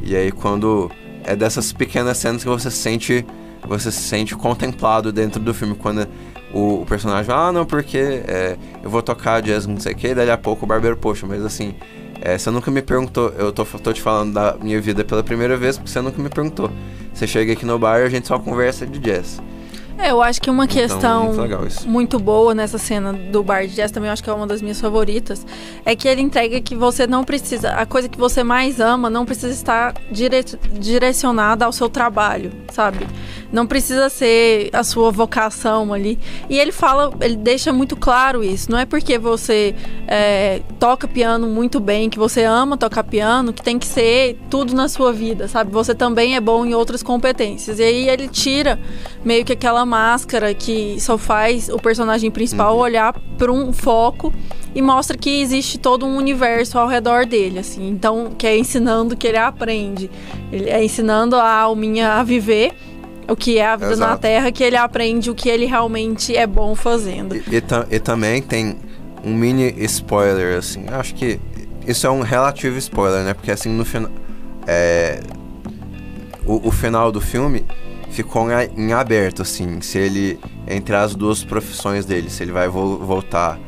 E 0.02 0.16
aí 0.16 0.32
quando 0.32 0.90
é 1.22 1.36
dessas 1.36 1.72
pequenas 1.72 2.18
cenas 2.18 2.42
que 2.42 2.48
você 2.48 2.68
se 2.68 2.78
sente, 2.78 3.24
você 3.64 3.92
se 3.92 4.02
sente 4.02 4.34
contemplado 4.34 5.12
dentro 5.12 5.40
do 5.40 5.54
filme 5.54 5.76
quando 5.76 6.08
o, 6.52 6.82
o 6.82 6.86
personagem 6.86 7.32
ah, 7.32 7.52
não, 7.52 7.64
porque 7.64 7.98
é, 7.98 8.56
eu 8.82 8.90
vou 8.90 9.02
tocar 9.02 9.40
jazz, 9.40 9.66
não 9.66 9.78
sei 9.78 9.92
o 9.92 9.96
que, 9.96 10.08
e 10.08 10.14
daí 10.14 10.30
a 10.30 10.38
pouco 10.38 10.64
o 10.64 10.68
barbeiro, 10.68 10.96
poxa, 10.96 11.26
mas 11.26 11.44
assim, 11.44 11.74
é, 12.20 12.36
você 12.36 12.50
nunca 12.50 12.70
me 12.70 12.82
perguntou, 12.82 13.30
eu 13.30 13.52
tô, 13.52 13.64
tô 13.64 13.92
te 13.92 14.02
falando 14.02 14.34
da 14.34 14.56
minha 14.60 14.80
vida 14.80 15.04
pela 15.04 15.22
primeira 15.22 15.56
vez 15.56 15.78
porque 15.78 15.90
você 15.90 16.00
nunca 16.00 16.20
me 16.22 16.28
perguntou. 16.28 16.70
Você 17.14 17.26
chega 17.26 17.52
aqui 17.52 17.64
no 17.64 17.78
bar 17.78 18.00
e 18.00 18.04
a 18.04 18.08
gente 18.08 18.28
só 18.28 18.38
conversa 18.38 18.86
de 18.86 18.98
jazz. 18.98 19.40
É, 19.98 20.10
eu 20.10 20.22
acho 20.22 20.40
que 20.40 20.48
uma 20.48 20.64
Então, 20.64 20.76
questão 20.76 21.34
muito 21.34 21.88
muito 21.88 22.18
boa 22.18 22.54
nessa 22.54 22.78
cena 22.78 23.12
do 23.12 23.42
bar 23.42 23.66
de 23.66 23.74
jazz, 23.74 23.90
também 23.90 24.08
acho 24.08 24.24
que 24.24 24.30
é 24.30 24.32
uma 24.32 24.46
das 24.46 24.62
minhas 24.62 24.80
favoritas, 24.80 25.46
é 25.84 25.94
que 25.94 26.08
ele 26.08 26.22
entrega 26.22 26.58
que 26.60 26.74
você 26.74 27.06
não 27.06 27.22
precisa, 27.22 27.72
a 27.72 27.84
coisa 27.84 28.08
que 28.08 28.18
você 28.18 28.42
mais 28.42 28.80
ama 28.80 29.10
não 29.10 29.26
precisa 29.26 29.52
estar 29.52 29.94
dire, 30.10 30.42
direcionada 30.72 31.66
ao 31.66 31.72
seu 31.72 31.88
trabalho, 31.88 32.50
sabe? 32.72 33.06
Não 33.52 33.66
precisa 33.66 34.08
ser 34.08 34.70
a 34.72 34.84
sua 34.84 35.10
vocação 35.10 35.92
ali. 35.92 36.18
E 36.48 36.58
ele 36.58 36.72
fala, 36.72 37.12
ele 37.20 37.36
deixa 37.36 37.72
muito 37.72 37.96
claro 37.96 38.44
isso. 38.44 38.70
Não 38.70 38.78
é 38.78 38.86
porque 38.86 39.18
você 39.18 39.74
é, 40.06 40.60
toca 40.78 41.08
piano 41.08 41.46
muito 41.48 41.80
bem, 41.80 42.08
que 42.08 42.18
você 42.18 42.44
ama 42.44 42.76
tocar 42.76 43.04
piano, 43.04 43.52
que 43.52 43.62
tem 43.62 43.78
que 43.78 43.86
ser 43.86 44.38
tudo 44.48 44.74
na 44.74 44.88
sua 44.88 45.12
vida, 45.12 45.48
sabe? 45.48 45.72
Você 45.72 45.94
também 45.94 46.36
é 46.36 46.40
bom 46.40 46.64
em 46.64 46.74
outras 46.74 47.02
competências. 47.02 47.78
E 47.78 47.82
aí 47.82 48.08
ele 48.08 48.28
tira 48.28 48.78
meio 49.24 49.44
que 49.44 49.52
aquela 49.52 49.84
máscara 49.84 50.54
que 50.54 50.96
só 51.00 51.18
faz 51.18 51.68
o 51.68 51.78
personagem 51.78 52.30
principal 52.30 52.76
olhar 52.76 53.12
para 53.36 53.50
um 53.50 53.72
foco 53.72 54.32
e 54.74 54.80
mostra 54.80 55.16
que 55.16 55.40
existe 55.40 55.78
todo 55.78 56.06
um 56.06 56.16
universo 56.16 56.78
ao 56.78 56.86
redor 56.86 57.26
dele, 57.26 57.58
assim. 57.58 57.88
Então, 57.88 58.32
que 58.36 58.46
é 58.46 58.56
ensinando 58.56 59.16
que 59.16 59.26
ele 59.26 59.36
aprende. 59.36 60.10
Ele 60.52 60.70
é 60.70 60.84
ensinando 60.84 61.36
a 61.36 61.52
alminha 61.52 62.12
a 62.14 62.22
viver 62.22 62.72
o 63.30 63.36
que 63.36 63.58
é 63.58 63.66
a 63.66 63.76
vida 63.76 63.88
na 63.88 63.92
Exato. 63.92 64.22
Terra, 64.22 64.52
que 64.52 64.62
ele 64.64 64.76
aprende 64.76 65.30
o 65.30 65.34
que 65.34 65.48
ele 65.48 65.64
realmente 65.66 66.36
é 66.36 66.46
bom 66.46 66.74
fazendo. 66.74 67.34
E, 67.36 67.38
e 67.50 67.96
e 67.96 67.98
também 68.00 68.42
tem 68.42 68.76
um 69.24 69.34
mini 69.34 69.74
spoiler, 69.84 70.58
assim, 70.58 70.84
acho 70.88 71.14
que 71.14 71.38
isso 71.86 72.06
é 72.06 72.10
um 72.10 72.20
relativo 72.22 72.76
spoiler, 72.78 73.22
né? 73.24 73.34
Porque 73.34 73.50
assim, 73.50 73.68
no 73.70 73.84
final. 73.84 74.10
É, 74.66 75.20
o, 76.44 76.68
o 76.68 76.70
final 76.70 77.10
do 77.10 77.20
filme 77.20 77.64
ficou 78.10 78.46
em 78.76 78.92
aberto, 78.92 79.42
assim, 79.42 79.80
se 79.80 79.98
ele. 79.98 80.38
Entre 80.68 80.94
as 80.94 81.14
duas 81.14 81.42
profissões 81.42 82.04
dele, 82.04 82.30
se 82.30 82.42
ele 82.44 82.52
vai 82.52 82.68
vo- 82.68 82.98
voltar 82.98 83.58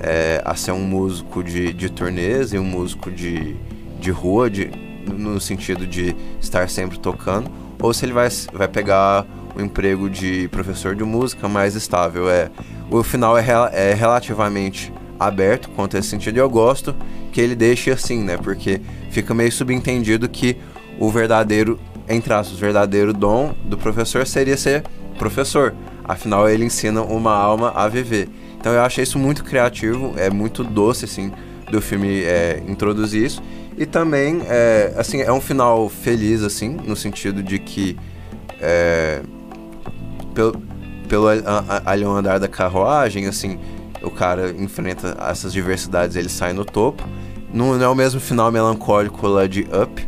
é, 0.00 0.40
a 0.44 0.54
ser 0.54 0.72
um 0.72 0.80
músico 0.80 1.42
de, 1.42 1.72
de 1.74 1.90
turnês 1.90 2.52
e 2.52 2.58
um 2.58 2.64
músico 2.64 3.10
de, 3.10 3.54
de 4.00 4.10
rua, 4.10 4.48
de, 4.48 4.70
no 5.12 5.38
sentido 5.40 5.86
de 5.86 6.16
estar 6.40 6.68
sempre 6.70 6.98
tocando, 6.98 7.50
ou 7.80 7.92
se 7.92 8.04
ele 8.04 8.12
vai, 8.12 8.28
vai 8.52 8.68
pegar 8.68 9.26
um 9.56 9.62
emprego 9.62 10.08
de 10.08 10.48
professor 10.48 10.94
de 10.94 11.04
música 11.04 11.48
mais 11.48 11.74
estável. 11.74 12.28
É, 12.28 12.50
o 12.90 13.02
final 13.02 13.36
é, 13.36 13.40
rela- 13.40 13.70
é 13.72 13.94
relativamente 13.94 14.92
aberto 15.18 15.68
quanto 15.70 15.96
a 15.96 16.00
esse 16.00 16.08
sentido, 16.08 16.36
e 16.36 16.40
eu 16.40 16.48
gosto 16.48 16.94
que 17.32 17.40
ele 17.40 17.54
deixe 17.54 17.90
assim, 17.90 18.22
né? 18.22 18.36
Porque 18.36 18.80
fica 19.10 19.34
meio 19.34 19.50
subentendido 19.50 20.28
que 20.28 20.56
o 20.98 21.10
verdadeiro, 21.10 21.78
entre 22.08 22.32
verdadeiro 22.56 23.12
dom 23.12 23.54
do 23.64 23.76
professor 23.76 24.26
seria 24.26 24.56
ser 24.56 24.84
professor. 25.18 25.74
Afinal, 26.04 26.48
ele 26.48 26.64
ensina 26.64 27.02
uma 27.02 27.34
alma 27.34 27.72
a 27.74 27.86
viver. 27.88 28.28
Então 28.58 28.72
eu 28.72 28.80
achei 28.80 29.04
isso 29.04 29.18
muito 29.18 29.44
criativo, 29.44 30.14
é 30.16 30.30
muito 30.30 30.64
doce, 30.64 31.04
assim, 31.04 31.32
do 31.70 31.82
filme 31.82 32.22
é, 32.22 32.62
introduzir 32.66 33.24
isso. 33.24 33.42
E 33.78 33.86
também, 33.86 34.42
é, 34.48 34.92
assim, 34.96 35.20
é 35.20 35.32
um 35.32 35.40
final 35.40 35.88
feliz, 35.88 36.42
assim, 36.42 36.70
no 36.84 36.96
sentido 36.96 37.42
de 37.42 37.58
que 37.60 37.96
é, 38.60 39.20
pelo, 40.34 40.60
pelo 41.08 41.28
a- 41.28 41.34
a- 41.68 41.92
ali 41.92 42.04
um 42.04 42.10
andar 42.14 42.40
da 42.40 42.48
carruagem, 42.48 43.26
assim, 43.26 43.56
o 44.02 44.10
cara 44.10 44.50
enfrenta 44.50 45.16
essas 45.30 45.52
diversidades, 45.52 46.16
ele 46.16 46.28
sai 46.28 46.52
no 46.52 46.64
topo. 46.64 47.04
Não, 47.54 47.76
não 47.76 47.84
é 47.84 47.88
o 47.88 47.94
mesmo 47.94 48.20
final 48.20 48.50
melancólico 48.50 49.26
lá 49.28 49.46
de 49.46 49.60
Up. 49.72 50.06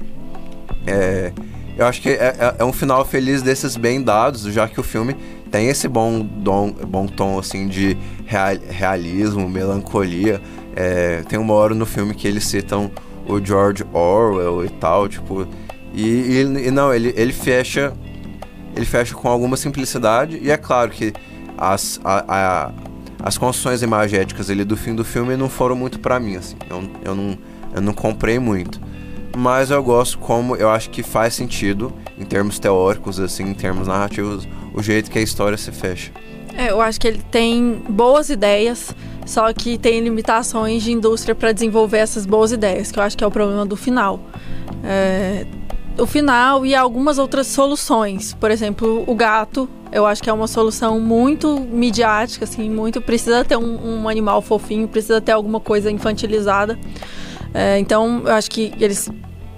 É, 0.87 1.33
eu 1.79 1.87
acho 1.87 2.03
que 2.03 2.09
é, 2.09 2.35
é- 2.39 2.55
é 2.59 2.65
um 2.65 2.73
final 2.73 3.05
feliz 3.05 3.41
desses 3.41 3.77
bem 3.77 4.03
dados, 4.03 4.43
já 4.53 4.67
que 4.69 4.81
o 4.81 4.83
filme 4.83 5.15
tem 5.51 5.69
esse 5.69 5.87
bom, 5.87 6.21
dom, 6.21 6.73
bom 6.73 7.07
tom 7.07 7.39
assim 7.39 7.69
de 7.69 7.97
real- 8.27 8.59
realismo, 8.69 9.49
melancolia. 9.49 10.41
É, 10.75 11.23
tem 11.29 11.39
uma 11.39 11.55
hora 11.55 11.75
no 11.75 11.87
filme 11.87 12.15
que 12.15 12.27
eles 12.27 12.45
citam 12.45 12.91
o 13.33 13.45
George 13.45 13.85
Orwell 13.93 14.65
e 14.65 14.69
tal, 14.69 15.09
tipo, 15.09 15.47
E, 15.93 16.03
e- 16.07 16.67
e 16.69 16.71
não, 16.71 16.95
ele, 16.95 17.13
ele 17.17 17.33
fecha. 17.33 17.93
Ele 18.77 18.85
fecha 18.87 19.13
com 19.15 19.29
alguma 19.29 19.57
simplicidade. 19.57 20.39
E 20.41 20.49
é 20.51 20.57
claro 20.57 20.89
que 20.91 21.13
as, 21.59 22.01
a- 22.05 22.25
a- 22.29 22.73
as 23.23 23.37
construções 23.37 23.83
imagéticas 23.83 24.49
ali 24.49 24.65
do 24.65 24.77
fim 24.77 24.95
do 24.95 25.05
filme 25.05 25.37
não 25.37 25.49
foram 25.49 25.75
muito 25.75 25.99
pra 25.99 26.21
mim, 26.21 26.37
assim. 26.37 26.57
Eu, 26.71 26.89
eu, 27.05 27.15
não, 27.17 27.37
eu 27.75 27.81
não 27.83 27.93
comprei 27.93 28.39
muito. 28.39 28.81
Mas 29.37 29.71
eu 29.73 29.83
gosto 29.83 30.17
como 30.19 30.55
eu 30.55 30.71
acho 30.71 30.91
que 30.91 31.03
faz 31.03 31.35
sentido, 31.35 31.93
em 32.19 32.25
termos 32.25 32.59
teóricos, 32.61 33.19
assim, 33.19 33.45
em 33.51 33.55
termos 33.55 33.89
narrativos, 33.89 34.47
o 34.73 34.81
jeito 34.83 35.11
que 35.11 35.19
a 35.19 35.23
história 35.23 35.59
se 35.59 35.73
fecha. 35.73 36.13
É, 36.57 36.71
eu 36.71 36.81
acho 36.81 37.01
que 37.01 37.09
ele 37.09 37.21
tem 37.33 37.83
boas 37.89 38.29
ideias, 38.31 38.95
só 39.31 39.53
que 39.53 39.79
tem 39.79 40.01
limitações 40.01 40.83
de 40.83 40.91
indústria 40.91 41.37
para 41.37 41.53
desenvolver 41.53 41.99
essas 41.99 42.27
boas 42.27 42.51
ideias, 42.51 42.91
que 42.91 42.99
eu 42.99 43.03
acho 43.05 43.17
que 43.17 43.23
é 43.23 43.27
o 43.27 43.31
problema 43.31 43.65
do 43.65 43.77
final. 43.77 44.19
É, 44.83 45.47
o 45.97 46.05
final 46.05 46.67
e 46.67 46.75
algumas 46.75 47.17
outras 47.17 47.47
soluções. 47.47 48.35
Por 48.35 48.51
exemplo, 48.51 49.05
o 49.07 49.15
gato, 49.15 49.71
eu 49.93 50.05
acho 50.05 50.21
que 50.21 50.29
é 50.29 50.33
uma 50.33 50.49
solução 50.49 50.99
muito 50.99 51.61
midiática, 51.61 52.45
assim, 52.45 52.69
muito. 52.69 53.01
Precisa 53.01 53.45
ter 53.45 53.57
um, 53.57 54.01
um 54.01 54.09
animal 54.09 54.43
fofinho, 54.43 54.89
precisa 54.89 55.21
ter 55.21 55.31
alguma 55.31 55.61
coisa 55.61 55.93
infantilizada. 55.93 56.77
É, 57.55 57.79
então, 57.79 58.23
eu 58.25 58.33
acho 58.33 58.51
que 58.51 58.73
eles 58.81 59.09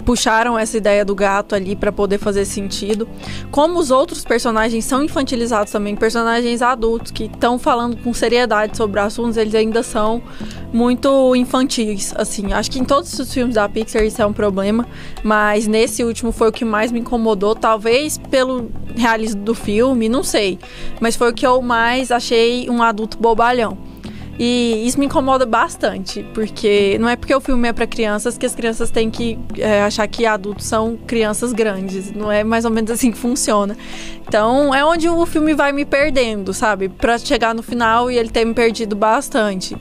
puxaram 0.04 0.58
essa 0.58 0.76
ideia 0.76 1.04
do 1.04 1.14
gato 1.14 1.54
ali 1.54 1.74
para 1.74 1.92
poder 1.92 2.18
fazer 2.18 2.44
sentido. 2.44 3.08
Como 3.50 3.78
os 3.78 3.90
outros 3.90 4.24
personagens 4.24 4.84
são 4.84 5.02
infantilizados 5.02 5.72
também, 5.72 5.96
personagens 5.96 6.62
adultos 6.62 7.10
que 7.10 7.24
estão 7.24 7.58
falando 7.58 7.96
com 8.02 8.12
seriedade 8.12 8.76
sobre 8.76 9.00
assuntos, 9.00 9.36
eles 9.36 9.54
ainda 9.54 9.82
são 9.82 10.22
muito 10.72 11.34
infantis, 11.36 12.12
assim. 12.16 12.52
Acho 12.52 12.70
que 12.70 12.78
em 12.78 12.84
todos 12.84 13.18
os 13.18 13.32
filmes 13.32 13.54
da 13.54 13.68
Pixar 13.68 14.04
isso 14.04 14.20
é 14.20 14.26
um 14.26 14.32
problema, 14.32 14.86
mas 15.22 15.66
nesse 15.66 16.02
último 16.02 16.32
foi 16.32 16.48
o 16.48 16.52
que 16.52 16.64
mais 16.64 16.90
me 16.90 17.00
incomodou, 17.00 17.54
talvez 17.54 18.18
pelo 18.18 18.70
realismo 18.96 19.42
do 19.42 19.54
filme, 19.54 20.08
não 20.08 20.22
sei, 20.22 20.58
mas 21.00 21.16
foi 21.16 21.30
o 21.30 21.34
que 21.34 21.46
eu 21.46 21.60
mais 21.62 22.10
achei 22.10 22.68
um 22.68 22.82
adulto 22.82 23.18
bobalhão. 23.18 23.91
E 24.44 24.88
isso 24.88 24.98
me 24.98 25.06
incomoda 25.06 25.46
bastante, 25.46 26.26
porque 26.34 26.98
não 26.98 27.08
é 27.08 27.14
porque 27.14 27.32
o 27.32 27.40
filme 27.40 27.68
é 27.68 27.72
para 27.72 27.86
crianças 27.86 28.36
que 28.36 28.44
as 28.44 28.56
crianças 28.56 28.90
têm 28.90 29.08
que 29.08 29.38
é, 29.56 29.82
achar 29.82 30.04
que 30.08 30.26
adultos 30.26 30.66
são 30.66 30.98
crianças 31.06 31.52
grandes. 31.52 32.10
Não 32.10 32.32
é 32.32 32.42
mais 32.42 32.64
ou 32.64 32.70
menos 32.72 32.90
assim 32.90 33.12
que 33.12 33.18
funciona. 33.18 33.76
Então 34.26 34.74
é 34.74 34.84
onde 34.84 35.08
o 35.08 35.24
filme 35.26 35.54
vai 35.54 35.70
me 35.70 35.84
perdendo, 35.84 36.52
sabe? 36.52 36.88
Pra 36.88 37.18
chegar 37.18 37.54
no 37.54 37.62
final 37.62 38.10
e 38.10 38.18
ele 38.18 38.30
ter 38.30 38.44
me 38.44 38.52
perdido 38.52 38.96
bastante. 38.96 39.76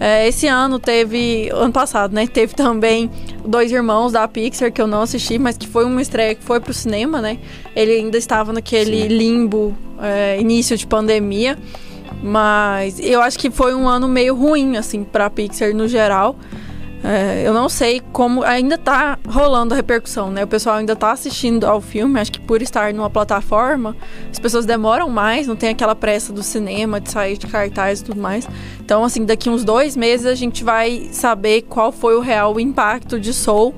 É, 0.00 0.26
esse 0.26 0.46
ano 0.46 0.78
teve, 0.78 1.50
ano 1.52 1.72
passado, 1.74 2.14
né? 2.14 2.26
Teve 2.26 2.54
também 2.54 3.10
Dois 3.44 3.70
Irmãos 3.70 4.12
da 4.12 4.26
Pixar, 4.26 4.72
que 4.72 4.80
eu 4.80 4.86
não 4.86 5.02
assisti, 5.02 5.38
mas 5.38 5.58
que 5.58 5.68
foi 5.68 5.84
uma 5.84 6.00
estreia 6.00 6.34
que 6.34 6.42
foi 6.42 6.58
pro 6.58 6.72
cinema, 6.72 7.20
né? 7.20 7.38
Ele 7.74 7.92
ainda 7.92 8.16
estava 8.16 8.50
naquele 8.50 9.02
Sim. 9.02 9.08
limbo, 9.08 9.76
é, 10.00 10.40
início 10.40 10.74
de 10.74 10.86
pandemia. 10.86 11.58
Mas 12.22 12.98
eu 12.98 13.20
acho 13.20 13.38
que 13.38 13.50
foi 13.50 13.74
um 13.74 13.88
ano 13.88 14.08
meio 14.08 14.34
ruim, 14.34 14.76
assim, 14.76 15.04
pra 15.04 15.30
Pixar 15.30 15.74
no 15.74 15.86
geral. 15.86 16.36
É, 17.04 17.46
eu 17.46 17.54
não 17.54 17.68
sei 17.68 18.00
como. 18.12 18.42
Ainda 18.42 18.76
tá 18.76 19.18
rolando 19.28 19.74
a 19.74 19.76
repercussão, 19.76 20.30
né? 20.30 20.42
O 20.42 20.46
pessoal 20.46 20.76
ainda 20.76 20.96
tá 20.96 21.12
assistindo 21.12 21.64
ao 21.64 21.80
filme. 21.80 22.18
Acho 22.18 22.32
que 22.32 22.40
por 22.40 22.60
estar 22.62 22.92
numa 22.92 23.08
plataforma, 23.08 23.94
as 24.30 24.38
pessoas 24.38 24.66
demoram 24.66 25.08
mais, 25.08 25.46
não 25.46 25.54
tem 25.54 25.68
aquela 25.68 25.94
pressa 25.94 26.32
do 26.32 26.42
cinema, 26.42 27.00
de 27.00 27.10
sair 27.10 27.38
de 27.38 27.46
cartaz 27.46 28.00
e 28.00 28.04
tudo 28.04 28.20
mais. 28.20 28.48
Então, 28.80 29.04
assim, 29.04 29.24
daqui 29.24 29.48
uns 29.48 29.62
dois 29.62 29.96
meses 29.96 30.26
a 30.26 30.34
gente 30.34 30.64
vai 30.64 31.08
saber 31.12 31.62
qual 31.62 31.92
foi 31.92 32.16
o 32.16 32.20
real 32.20 32.58
impacto 32.58 33.20
de 33.20 33.32
Soul 33.32 33.74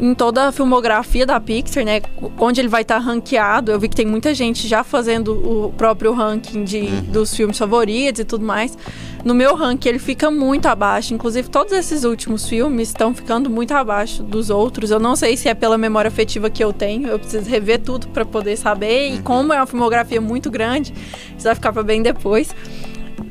em 0.00 0.14
toda 0.14 0.48
a 0.48 0.52
filmografia 0.52 1.26
da 1.26 1.38
Pixar, 1.38 1.84
né? 1.84 2.00
Onde 2.38 2.60
ele 2.60 2.68
vai 2.68 2.82
estar 2.82 2.98
ranqueado. 2.98 3.70
Eu 3.70 3.78
vi 3.78 3.88
que 3.88 3.94
tem 3.94 4.06
muita 4.06 4.32
gente 4.34 4.66
já 4.66 4.82
fazendo 4.82 5.32
o 5.34 5.72
próprio 5.72 6.12
ranking 6.12 6.64
de, 6.64 6.86
dos 7.02 7.34
filmes 7.34 7.58
favoritos 7.58 8.20
e 8.20 8.24
tudo 8.24 8.44
mais. 8.44 8.76
No 9.22 9.34
meu 9.34 9.54
ranking 9.54 9.90
ele 9.90 9.98
fica 9.98 10.30
muito 10.30 10.66
abaixo. 10.66 11.12
Inclusive, 11.12 11.50
todos 11.50 11.74
esses 11.74 12.04
últimos 12.04 12.48
filmes 12.48 12.88
estão 12.88 13.14
ficando 13.14 13.50
muito 13.50 13.72
abaixo 13.72 14.22
dos 14.22 14.48
outros. 14.48 14.90
Eu 14.90 14.98
não 14.98 15.14
sei 15.14 15.36
se 15.36 15.48
é 15.48 15.54
pela 15.54 15.76
memória 15.76 16.08
afetiva 16.08 16.48
que 16.48 16.64
eu 16.64 16.72
tenho. 16.72 17.06
Eu 17.06 17.18
preciso 17.18 17.48
rever 17.48 17.80
tudo 17.80 18.08
para 18.08 18.24
poder 18.24 18.56
saber. 18.56 19.14
E 19.14 19.18
como 19.20 19.52
é 19.52 19.56
uma 19.56 19.66
filmografia 19.66 20.20
muito 20.20 20.50
grande, 20.50 20.94
isso 21.36 21.44
vai 21.44 21.54
ficar 21.54 21.72
para 21.72 21.82
bem 21.82 22.02
depois 22.02 22.54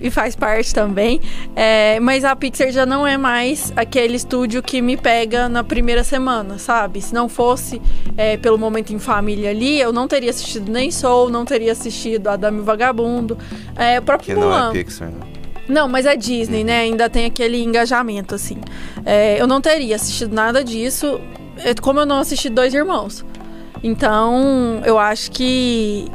e 0.02 0.10
faz 0.10 0.36
parte 0.36 0.74
também. 0.74 1.20
É, 1.56 2.00
mas 2.00 2.24
a 2.26 2.36
Pixar 2.36 2.72
já 2.72 2.86
não 2.86 3.06
é 3.06 3.18
mais 3.18 3.72
aquele 3.76 4.16
estúdio 4.16 4.62
que 4.62 4.82
me 4.82 4.98
pega 4.98 5.50
na 5.50 5.64
primeira 5.64 6.04
semana, 6.04 6.58
sabe? 6.58 7.02
Se 7.02 7.14
não 7.14 7.28
fosse 7.30 7.82
é, 8.18 8.38
pelo 8.38 8.58
momento 8.58 8.94
em 8.94 9.00
família 9.00 9.50
ali, 9.50 9.80
eu 9.80 9.92
não 9.92 10.08
teria 10.08 10.30
assistido 10.30 10.72
nem 10.72 10.92
Soul, 10.92 11.30
não 11.30 11.46
teria 11.46 11.72
assistido 11.72 12.28
Adame 12.28 12.60
e 12.60 12.64
Vagabundo. 12.64 13.38
É, 13.76 14.00
o 14.00 14.02
próprio 14.02 14.34
Que 14.34 14.40
não 14.40 14.48
Mulan. 14.48 14.70
é 14.70 14.74
Pixar, 14.74 15.10
né? 15.10 15.20
Não, 15.68 15.88
mas 15.88 16.08
é 16.08 16.16
Disney, 16.16 16.64
né? 16.64 16.80
Ainda 16.80 17.08
tem 17.10 17.26
aquele 17.26 17.62
engajamento, 17.62 18.34
assim. 18.34 18.58
É, 19.06 19.40
eu 19.40 19.46
não 19.46 19.62
teria 19.62 19.96
assistido 19.96 20.34
nada 20.34 20.64
disso, 20.64 21.22
é, 21.58 21.76
como 21.76 22.00
eu 22.00 22.08
não 22.08 22.18
assisti 22.18 22.50
Dois 22.50 22.74
Irmãos. 22.74 23.24
Então, 23.84 24.82
eu 24.84 24.98
acho 24.98 25.32
que 25.32 26.08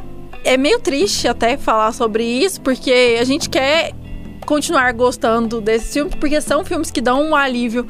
é 0.45 0.57
meio 0.57 0.79
triste 0.79 1.27
até 1.27 1.57
falar 1.57 1.91
sobre 1.91 2.23
isso, 2.23 2.61
porque 2.61 3.17
a 3.19 3.23
gente 3.23 3.49
quer 3.49 3.91
continuar 4.45 4.93
gostando 4.93 5.59
desses 5.59 5.91
filmes, 5.91 6.15
porque 6.15 6.39
são 6.39 6.63
filmes 6.63 6.91
que 6.91 7.01
dão 7.01 7.21
um 7.29 7.35
alívio 7.35 7.87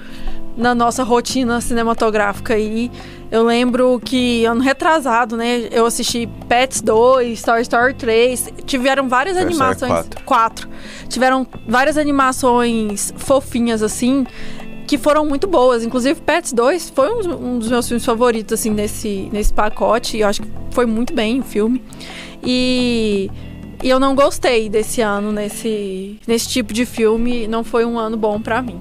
na 0.58 0.74
nossa 0.74 1.04
rotina 1.04 1.60
cinematográfica. 1.60 2.58
E 2.58 2.90
eu 3.30 3.44
lembro 3.44 4.00
que 4.04 4.46
ano 4.46 4.62
retrasado, 4.62 5.36
né, 5.36 5.68
eu 5.70 5.86
assisti 5.86 6.30
Pets 6.48 6.82
2, 6.82 7.42
Toy 7.42 7.62
Story 7.62 7.94
3, 7.94 8.54
tiveram 8.66 9.10
várias 9.10 9.36
Toy 9.36 9.46
animações. 9.46 9.92
4. 9.92 10.24
quatro. 10.24 10.70
Tiveram 11.10 11.46
várias 11.68 11.98
animações 11.98 13.14
fofinhas, 13.18 13.84
assim, 13.84 14.26
que 14.86 14.98
foram 14.98 15.26
muito 15.26 15.48
boas. 15.48 15.84
Inclusive, 15.84 16.20
Pets 16.22 16.54
2 16.54 16.90
foi 16.90 17.10
um, 17.10 17.56
um 17.56 17.60
dos 17.60 17.70
meus 17.70 17.88
filmes 17.88 18.06
favoritos, 18.06 18.60
assim, 18.60 18.70
nesse, 18.70 19.30
nesse 19.32 19.54
pacote. 19.54 20.18
E 20.18 20.22
eu 20.22 20.28
acho 20.28 20.42
que 20.42 20.48
foi 20.72 20.86
muito 20.86 21.14
bem 21.14 21.40
o 21.40 21.44
filme. 21.44 21.82
E, 22.44 23.30
e 23.84 23.90
eu 23.90 24.00
não 24.00 24.16
gostei 24.16 24.70
desse 24.70 25.02
ano 25.02 25.32
nesse, 25.32 26.20
nesse 26.28 26.48
tipo 26.48 26.74
de 26.74 26.86
filme. 26.86 27.48
Não 27.48 27.64
foi 27.64 27.86
um 27.86 27.98
ano 27.98 28.16
bom 28.16 28.40
pra 28.40 28.62
mim. 28.62 28.80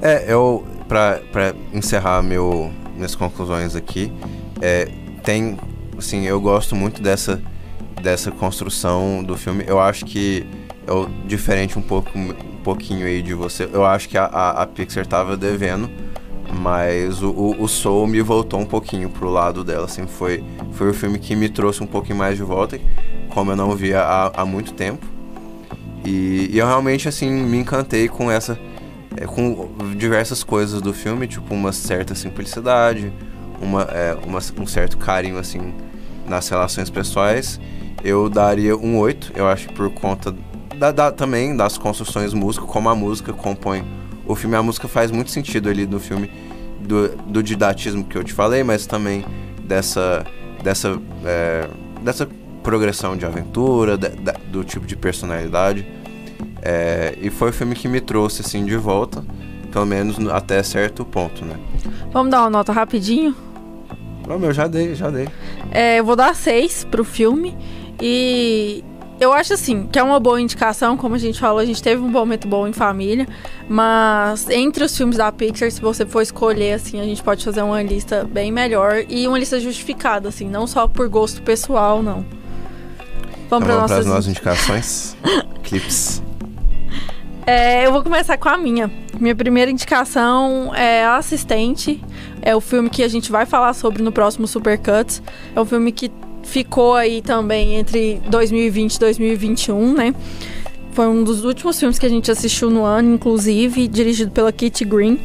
É, 0.00 0.24
eu, 0.28 0.64
pra, 0.86 1.20
pra 1.32 1.54
encerrar 1.72 2.22
meu, 2.22 2.70
minhas 2.94 3.14
conclusões 3.14 3.74
aqui, 3.74 4.12
é, 4.60 4.88
tem, 5.22 5.58
assim, 5.96 6.26
eu 6.26 6.40
gosto 6.40 6.76
muito 6.76 7.02
dessa, 7.02 7.42
dessa 8.02 8.30
construção 8.30 9.22
do 9.24 9.36
filme. 9.36 9.64
Eu 9.66 9.80
acho 9.80 10.04
que, 10.04 10.46
eu, 10.86 11.08
diferente 11.26 11.78
um, 11.78 11.82
pouco, 11.82 12.10
pouquinho 12.64 13.06
aí 13.06 13.22
de 13.22 13.32
você, 13.34 13.68
eu 13.72 13.84
acho 13.84 14.08
que 14.08 14.18
a, 14.18 14.24
a, 14.24 14.62
a 14.62 14.66
Pixar 14.66 15.06
tava 15.06 15.36
devendo, 15.36 15.88
mas 16.60 17.22
o, 17.22 17.30
o, 17.30 17.62
o 17.62 17.68
Soul 17.68 18.06
me 18.06 18.20
voltou 18.20 18.58
um 18.60 18.66
pouquinho 18.66 19.08
pro 19.08 19.28
lado 19.30 19.62
dela, 19.62 19.84
assim, 19.84 20.06
foi, 20.06 20.42
foi 20.72 20.90
o 20.90 20.94
filme 20.94 21.18
que 21.18 21.36
me 21.36 21.48
trouxe 21.48 21.82
um 21.82 21.86
pouquinho 21.86 22.18
mais 22.18 22.36
de 22.36 22.42
volta, 22.42 22.80
como 23.28 23.52
eu 23.52 23.56
não 23.56 23.74
via 23.76 24.00
há, 24.02 24.42
há 24.42 24.44
muito 24.44 24.72
tempo. 24.72 25.06
E, 26.04 26.50
e 26.52 26.58
eu 26.58 26.66
realmente, 26.66 27.08
assim, 27.08 27.30
me 27.30 27.58
encantei 27.58 28.08
com 28.08 28.30
essa 28.30 28.58
é, 29.16 29.26
com 29.26 29.68
diversas 29.96 30.42
coisas 30.42 30.80
do 30.82 30.92
filme, 30.92 31.26
tipo 31.28 31.54
uma 31.54 31.72
certa 31.72 32.14
simplicidade, 32.14 33.12
uma, 33.60 33.82
é, 33.82 34.16
uma- 34.26 34.40
um 34.58 34.66
certo 34.66 34.98
carinho 34.98 35.38
assim 35.38 35.72
nas 36.26 36.48
relações 36.48 36.90
pessoais. 36.90 37.60
Eu 38.02 38.28
daria 38.28 38.76
um 38.76 38.98
8, 38.98 39.32
eu 39.34 39.46
acho 39.48 39.68
por 39.72 39.88
conta 39.90 40.34
da, 40.78 40.90
da- 40.92 41.12
também 41.12 41.56
das 41.56 41.76
construções 41.78 42.32
músicas, 42.34 42.68
como 42.68 42.88
a 42.88 42.94
música 42.94 43.32
compõe 43.32 43.84
o 44.26 44.34
filme. 44.34 44.56
A 44.56 44.62
música 44.62 44.88
faz 44.88 45.10
muito 45.10 45.30
sentido 45.30 45.68
ali 45.68 45.86
no 45.86 45.98
filme 46.00 46.30
do, 46.80 47.08
do 47.26 47.42
didatismo 47.42 48.04
que 48.04 48.16
eu 48.16 48.24
te 48.24 48.32
falei, 48.32 48.62
mas 48.62 48.86
também 48.86 49.24
dessa 49.64 50.24
dessa 50.62 50.98
é, 51.24 51.68
dessa 52.02 52.28
progressão 52.62 53.16
de 53.16 53.26
aventura, 53.26 53.96
da- 53.96 54.08
da- 54.08 54.36
do 54.50 54.64
tipo 54.64 54.86
de 54.86 54.96
personalidade. 54.96 55.86
É, 56.62 57.16
e 57.20 57.28
foi 57.30 57.50
o 57.50 57.52
filme 57.52 57.74
que 57.74 57.86
me 57.86 58.00
trouxe 58.00 58.40
assim 58.40 58.64
de 58.64 58.76
volta, 58.76 59.22
pelo 59.70 59.84
menos 59.84 60.16
no- 60.18 60.30
até 60.32 60.62
certo 60.62 61.04
ponto, 61.04 61.44
né? 61.44 61.56
Vamos 62.10 62.30
dar 62.30 62.40
uma 62.40 62.50
nota 62.50 62.72
rapidinho? 62.72 63.34
Não, 64.26 64.38
meu, 64.38 64.52
já 64.54 64.66
dei, 64.66 64.94
já 64.94 65.10
dei. 65.10 65.28
É, 65.70 65.98
eu 66.00 66.04
vou 66.04 66.16
dar 66.16 66.34
seis 66.34 66.84
pro 66.90 67.04
filme. 67.04 67.54
E 68.00 68.82
eu 69.20 69.32
acho 69.32 69.54
assim, 69.54 69.86
que 69.86 69.98
é 69.98 70.02
uma 70.02 70.18
boa 70.18 70.40
indicação, 70.40 70.96
como 70.96 71.14
a 71.14 71.18
gente 71.18 71.38
falou, 71.38 71.58
a 71.58 71.64
gente 71.64 71.82
teve 71.82 72.02
um 72.02 72.08
momento 72.08 72.48
bom 72.48 72.66
em 72.66 72.72
família. 72.72 73.26
Mas 73.68 74.48
entre 74.50 74.84
os 74.84 74.96
filmes 74.96 75.16
da 75.16 75.30
Pixar, 75.30 75.70
se 75.70 75.80
você 75.80 76.04
for 76.04 76.20
escolher, 76.22 76.74
assim, 76.74 77.00
a 77.00 77.04
gente 77.04 77.22
pode 77.22 77.44
fazer 77.44 77.62
uma 77.62 77.82
lista 77.82 78.24
bem 78.24 78.50
melhor 78.50 79.04
e 79.08 79.26
uma 79.26 79.38
lista 79.38 79.58
justificada, 79.60 80.28
assim, 80.28 80.48
não 80.48 80.66
só 80.66 80.86
por 80.88 81.08
gosto 81.08 81.42
pessoal, 81.42 82.02
não. 82.02 82.24
Vamos 83.48 83.48
Então 83.48 83.60
para 83.60 83.74
as 83.74 83.90
nossas. 83.90 84.06
nossas 84.06 84.28
indicações. 84.28 85.16
Clips. 85.62 86.22
É, 87.46 87.86
eu 87.86 87.92
vou 87.92 88.02
começar 88.02 88.38
com 88.38 88.48
a 88.48 88.56
minha. 88.56 88.90
Minha 89.20 89.36
primeira 89.36 89.70
indicação 89.70 90.74
é 90.74 91.04
Assistente. 91.04 92.02
É 92.40 92.56
o 92.56 92.60
filme 92.60 92.88
que 92.88 93.02
a 93.02 93.08
gente 93.08 93.30
vai 93.30 93.46
falar 93.46 93.74
sobre 93.74 94.02
no 94.02 94.10
próximo 94.10 94.46
Supercuts. 94.46 95.22
É 95.54 95.60
um 95.60 95.64
filme 95.64 95.92
que 95.92 96.10
ficou 96.44 96.94
aí 96.94 97.20
também 97.20 97.76
entre 97.76 98.20
2020 98.28 98.94
e 98.94 98.98
2021, 99.00 99.94
né? 99.94 100.14
Foi 100.92 101.08
um 101.08 101.24
dos 101.24 101.44
últimos 101.44 101.78
filmes 101.78 101.98
que 101.98 102.06
a 102.06 102.08
gente 102.08 102.30
assistiu 102.30 102.70
no 102.70 102.84
ano, 102.84 103.14
inclusive, 103.14 103.88
dirigido 103.88 104.30
pela 104.30 104.52
Kitty 104.52 104.84
Green. 104.84 105.18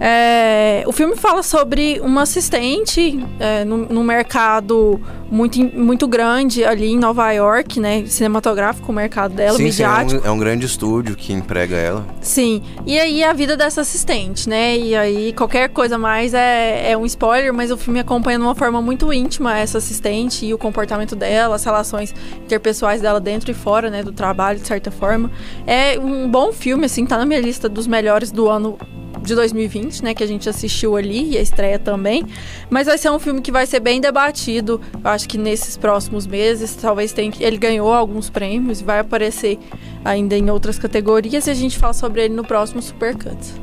É, 0.00 0.84
o 0.86 0.92
filme 0.92 1.16
fala 1.16 1.42
sobre 1.42 2.00
uma 2.00 2.22
assistente 2.22 3.18
é, 3.40 3.64
no, 3.64 3.78
no, 3.78 4.04
mercado 4.04 5.00
muito, 5.28 5.58
muito 5.76 6.06
grande 6.06 6.64
ali 6.64 6.92
em 6.92 6.98
Nova 6.98 7.30
York, 7.32 7.80
né? 7.80 8.04
Cinematográfico, 8.06 8.92
o 8.92 8.94
mercado 8.94 9.34
dela, 9.34 9.56
sim, 9.56 9.64
midiático. 9.64 10.10
Sim, 10.10 10.16
é, 10.18 10.20
um, 10.20 10.26
é 10.26 10.30
um 10.30 10.38
grande 10.38 10.66
estúdio 10.66 11.16
que 11.16 11.32
emprega 11.32 11.76
ela. 11.76 12.06
Sim, 12.20 12.62
e 12.86 12.98
aí 12.98 13.24
a 13.24 13.32
vida 13.32 13.56
dessa 13.56 13.80
assistente, 13.80 14.48
né? 14.48 14.78
E 14.78 14.94
aí 14.94 15.32
qualquer 15.32 15.68
coisa 15.68 15.98
mais 15.98 16.32
é, 16.32 16.92
é 16.92 16.96
um 16.96 17.04
spoiler, 17.04 17.52
mas 17.52 17.72
o 17.72 17.76
filme 17.76 17.98
acompanha 17.98 18.38
de 18.38 18.44
uma 18.44 18.54
forma 18.54 18.80
muito 18.80 19.12
íntima 19.12 19.58
essa 19.58 19.78
assistente 19.78 20.46
e 20.46 20.54
o 20.54 20.58
comportamento 20.58 21.16
dela, 21.16 21.56
as 21.56 21.64
relações 21.64 22.14
interpessoais 22.44 23.00
dela 23.00 23.18
dentro 23.18 23.50
e 23.50 23.54
fora, 23.54 23.90
né? 23.90 24.04
Do 24.04 24.12
trabalho, 24.12 24.60
de 24.60 24.66
certa 24.66 24.92
forma. 24.92 25.28
É 25.66 25.98
um 25.98 26.28
bom 26.28 26.52
filme, 26.52 26.86
assim, 26.86 27.04
tá 27.04 27.18
na 27.18 27.26
minha 27.26 27.40
lista 27.40 27.68
dos 27.68 27.88
melhores 27.88 28.30
do 28.30 28.48
ano 28.48 28.78
de 29.22 29.34
2020, 29.34 30.02
né, 30.02 30.14
que 30.14 30.22
a 30.22 30.26
gente 30.26 30.48
assistiu 30.48 30.96
ali 30.96 31.32
e 31.32 31.38
a 31.38 31.40
estreia 31.40 31.78
também. 31.78 32.24
Mas 32.70 32.86
vai 32.86 32.98
ser 32.98 33.10
um 33.10 33.18
filme 33.18 33.40
que 33.40 33.52
vai 33.52 33.66
ser 33.66 33.80
bem 33.80 34.00
debatido, 34.00 34.80
eu 34.92 35.10
acho 35.10 35.28
que 35.28 35.38
nesses 35.38 35.76
próximos 35.76 36.26
meses, 36.26 36.74
talvez 36.74 37.12
tenha 37.12 37.32
ele 37.40 37.58
ganhou 37.58 37.92
alguns 37.92 38.30
prêmios, 38.30 38.80
vai 38.80 39.00
aparecer 39.00 39.58
ainda 40.04 40.36
em 40.36 40.50
outras 40.50 40.78
categorias 40.78 41.46
e 41.46 41.50
a 41.50 41.54
gente 41.54 41.78
fala 41.78 41.92
sobre 41.92 42.24
ele 42.24 42.34
no 42.34 42.44
próximo 42.44 42.80
Supercuts. 42.80 43.54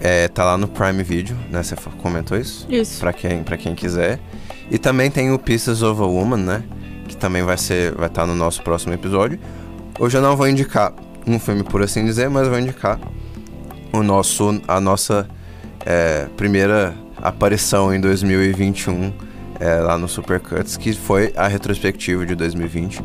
É, 0.00 0.26
tá 0.26 0.44
lá 0.44 0.58
no 0.58 0.66
Prime 0.66 1.02
Video, 1.04 1.36
né? 1.48 1.62
Você 1.62 1.76
comentou 1.98 2.36
isso? 2.36 2.66
Isso. 2.68 2.98
Para 2.98 3.12
quem, 3.12 3.44
pra 3.44 3.56
quem 3.56 3.72
quiser. 3.72 4.18
E 4.68 4.76
também 4.76 5.10
tem 5.10 5.30
o 5.30 5.38
Pieces 5.38 5.80
of 5.80 6.00
a 6.00 6.04
Woman, 6.04 6.38
né? 6.38 6.64
Que 7.06 7.16
também 7.16 7.42
vai 7.42 7.56
ser 7.56 7.92
vai 7.92 8.08
estar 8.08 8.22
tá 8.22 8.26
no 8.26 8.34
nosso 8.34 8.62
próximo 8.62 8.92
episódio. 8.92 9.38
Hoje 10.00 10.18
eu 10.18 10.22
não 10.22 10.36
vou 10.36 10.48
indicar 10.48 10.92
um 11.24 11.38
filme 11.38 11.62
por 11.62 11.82
assim 11.82 12.04
dizer, 12.04 12.28
mas 12.28 12.48
vou 12.48 12.58
indicar 12.58 12.98
o 13.92 14.02
nosso, 14.02 14.60
a 14.66 14.80
nossa 14.80 15.28
é, 15.84 16.26
primeira 16.36 16.94
aparição 17.20 17.94
em 17.94 18.00
2021 18.00 19.12
é, 19.60 19.76
lá 19.76 19.96
no 19.96 20.08
Supercuts, 20.08 20.76
que 20.76 20.92
foi 20.92 21.32
a 21.36 21.46
retrospectiva 21.46 22.26
de 22.26 22.34
2020. 22.34 23.00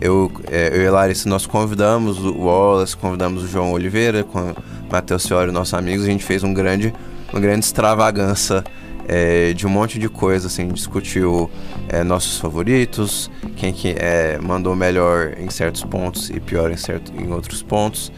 Eu, 0.00 0.32
é, 0.50 0.76
eu 0.76 0.82
e 0.82 0.90
Larissa, 0.90 1.28
nós 1.28 1.46
convidamos 1.46 2.18
o 2.18 2.32
Wallace, 2.38 2.96
convidamos 2.96 3.44
o 3.44 3.46
João 3.46 3.72
Oliveira, 3.72 4.24
com 4.24 4.54
Matheus 4.90 5.26
Fiore, 5.26 5.52
nossos 5.52 5.74
amigos, 5.74 6.04
a 6.04 6.08
gente 6.08 6.24
fez 6.24 6.42
um 6.42 6.52
grande, 6.52 6.92
uma 7.32 7.40
grande 7.40 7.64
extravagância 7.64 8.64
é, 9.06 9.52
de 9.52 9.66
um 9.66 9.70
monte 9.70 9.98
de 9.98 10.08
coisa, 10.08 10.46
assim, 10.46 10.68
discutiu 10.68 11.50
é, 11.88 12.02
nossos 12.02 12.38
favoritos, 12.38 13.30
quem 13.56 13.72
que 13.72 13.94
é, 13.98 14.38
mandou 14.40 14.74
melhor 14.74 15.34
em 15.38 15.50
certos 15.50 15.84
pontos 15.84 16.30
e 16.30 16.40
pior 16.40 16.70
em, 16.70 16.76
certo, 16.76 17.12
em 17.16 17.32
outros 17.32 17.62
pontos. 17.62 18.10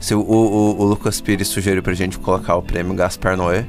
Se 0.00 0.14
o, 0.14 0.20
o, 0.20 0.80
o, 0.80 0.84
Lucas 0.84 1.20
Pires 1.20 1.48
sugeriu 1.48 1.82
pra 1.82 1.94
gente 1.94 2.18
colocar 2.18 2.56
o 2.56 2.62
prêmio 2.62 2.94
Gaspar 2.94 3.36
Noé 3.36 3.66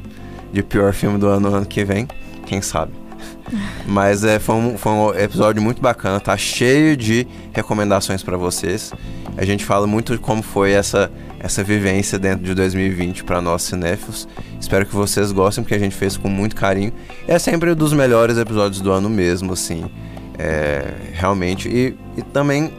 de 0.52 0.62
pior 0.62 0.94
filme 0.94 1.18
do 1.18 1.28
ano, 1.28 1.54
ano 1.54 1.66
que 1.66 1.84
vem, 1.84 2.08
quem 2.46 2.62
sabe. 2.62 2.94
Mas 3.88 4.24
é, 4.24 4.40
foi, 4.40 4.56
um, 4.56 4.78
foi 4.78 4.92
um 4.92 5.14
episódio 5.16 5.62
muito 5.62 5.82
bacana, 5.82 6.20
tá 6.20 6.36
cheio 6.38 6.96
de 6.96 7.28
recomendações 7.54 8.22
para 8.24 8.38
vocês. 8.38 8.92
A 9.38 9.46
gente 9.46 9.64
fala 9.64 9.88
muito 9.88 10.14
de 10.14 10.20
como 10.20 10.42
foi 10.42 10.72
essa, 10.72 11.12
essa 11.40 11.64
vivência 11.64 12.18
dentro 12.18 12.44
de 12.44 12.54
2020 12.54 13.24
para 13.24 13.40
nós 13.42 13.64
cinéfilos. 13.64 14.28
Espero 14.60 14.86
que 14.86 14.96
vocês 14.96 15.32
gostem, 15.32 15.64
porque 15.64 15.76
a 15.76 15.80
gente 15.80 15.96
fez 15.96 16.18
com 16.18 16.28
muito 16.28 16.56
carinho. 16.56 16.92
É 17.28 17.38
sempre 17.38 17.72
um 17.72 17.76
dos 17.76 17.94
melhores 17.94 18.38
episódios 18.38 18.82
do 18.82 18.92
ano 18.92 19.10
mesmo, 19.10 19.54
assim. 19.54 19.86
É, 20.38 20.94
realmente. 21.14 21.70
E, 21.70 21.96
e 22.18 22.22
também, 22.22 22.72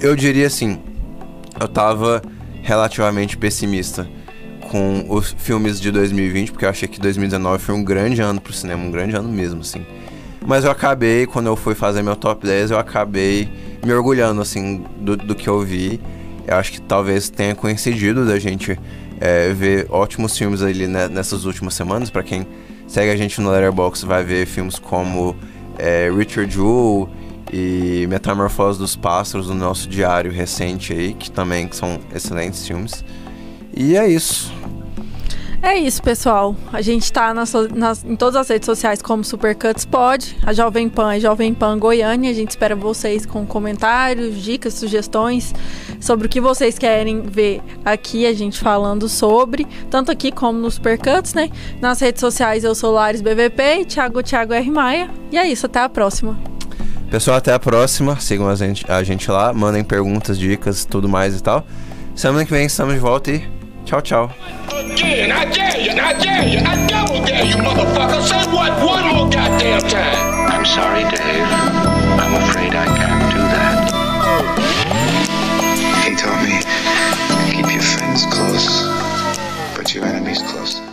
eu 0.00 0.14
diria 0.14 0.46
assim, 0.46 0.78
eu 1.58 1.68
tava 1.68 2.22
relativamente 2.64 3.36
pessimista 3.36 4.08
com 4.70 5.04
os 5.08 5.36
filmes 5.38 5.78
de 5.78 5.92
2020, 5.92 6.50
porque 6.50 6.64
eu 6.64 6.70
achei 6.70 6.88
que 6.88 6.98
2019 6.98 7.62
foi 7.62 7.74
um 7.74 7.84
grande 7.84 8.22
ano 8.22 8.40
pro 8.40 8.52
cinema, 8.52 8.82
um 8.82 8.90
grande 8.90 9.14
ano 9.14 9.28
mesmo, 9.28 9.60
assim. 9.60 9.86
Mas 10.44 10.64
eu 10.64 10.70
acabei, 10.70 11.26
quando 11.26 11.46
eu 11.46 11.56
fui 11.56 11.74
fazer 11.74 12.02
meu 12.02 12.16
top 12.16 12.46
10, 12.46 12.70
eu 12.70 12.78
acabei 12.78 13.48
me 13.84 13.92
orgulhando, 13.92 14.40
assim, 14.40 14.82
do, 14.98 15.16
do 15.16 15.34
que 15.34 15.48
eu 15.48 15.60
vi. 15.60 16.00
Eu 16.46 16.56
acho 16.56 16.72
que 16.72 16.80
talvez 16.80 17.28
tenha 17.28 17.54
coincidido 17.54 18.26
da 18.26 18.38
gente 18.38 18.78
é, 19.20 19.50
ver 19.52 19.86
ótimos 19.90 20.36
filmes 20.36 20.62
ali 20.62 20.86
né, 20.86 21.06
nessas 21.08 21.44
últimas 21.44 21.74
semanas. 21.74 22.10
para 22.10 22.22
quem 22.22 22.46
segue 22.86 23.10
a 23.10 23.16
gente 23.16 23.40
no 23.40 23.50
Letterboxd 23.50 24.06
vai 24.06 24.24
ver 24.24 24.46
filmes 24.46 24.78
como 24.78 25.36
é, 25.78 26.10
Richard 26.10 26.52
Jewell 26.52 27.08
e 27.52 28.06
Metamorfose 28.08 28.78
dos 28.78 28.96
Pássaros, 28.96 29.46
do 29.46 29.54
nosso 29.54 29.88
diário 29.88 30.32
recente 30.32 30.92
aí, 30.92 31.14
que 31.14 31.30
também 31.30 31.68
são 31.72 32.00
excelentes 32.14 32.66
filmes. 32.66 33.04
E 33.76 33.96
é 33.96 34.08
isso. 34.08 34.52
É 35.64 35.78
isso, 35.78 36.02
pessoal. 36.02 36.54
A 36.70 36.82
gente 36.82 37.10
tá 37.10 37.32
nas, 37.32 37.54
nas, 37.74 38.04
em 38.04 38.14
todas 38.16 38.36
as 38.36 38.46
redes 38.48 38.66
sociais 38.66 39.00
como 39.00 39.24
Supercuts 39.24 39.86
Pod, 39.86 40.36
a 40.42 40.52
Jovem 40.52 40.90
Pan 40.90 41.16
e 41.16 41.20
Jovem 41.20 41.54
Pan 41.54 41.78
Goiânia. 41.78 42.30
A 42.30 42.34
gente 42.34 42.50
espera 42.50 42.76
vocês 42.76 43.24
com 43.24 43.46
comentários, 43.46 44.42
dicas, 44.42 44.74
sugestões 44.74 45.54
sobre 45.98 46.26
o 46.26 46.28
que 46.28 46.38
vocês 46.38 46.78
querem 46.78 47.22
ver 47.22 47.62
aqui, 47.82 48.26
a 48.26 48.34
gente 48.34 48.60
falando 48.60 49.08
sobre, 49.08 49.66
tanto 49.88 50.12
aqui 50.12 50.30
como 50.30 50.58
no 50.58 50.70
Supercuts, 50.70 51.32
né? 51.32 51.48
Nas 51.80 51.98
redes 51.98 52.20
sociais 52.20 52.62
eu 52.62 52.74
sou 52.74 52.92
Lares 52.92 53.22
BVP 53.22 53.62
e 53.80 53.84
Thiago 53.86 54.22
Thiago 54.22 54.52
R. 54.52 54.70
Maia. 54.70 55.10
E 55.32 55.38
é 55.38 55.48
isso, 55.48 55.64
até 55.64 55.80
a 55.80 55.88
próxima. 55.88 56.53
Pessoal, 57.10 57.36
até 57.36 57.52
a 57.52 57.58
próxima. 57.58 58.18
Sigam 58.20 58.48
a 58.48 58.54
gente, 58.54 58.84
a 58.90 59.02
gente 59.02 59.30
lá, 59.30 59.52
mandem 59.52 59.84
perguntas, 59.84 60.38
dicas, 60.38 60.84
tudo 60.84 61.08
mais 61.08 61.36
e 61.38 61.42
tal. 61.42 61.66
Semana 62.14 62.44
que 62.44 62.50
vem 62.50 62.66
estamos 62.66 62.94
de 62.94 63.00
volta 63.00 63.30
e 63.30 63.44
tchau, 63.84 64.00
tchau. 64.02 64.30
Close, 78.30 78.86
but 79.76 79.94
your 79.94 80.04
enemies. 80.04 80.83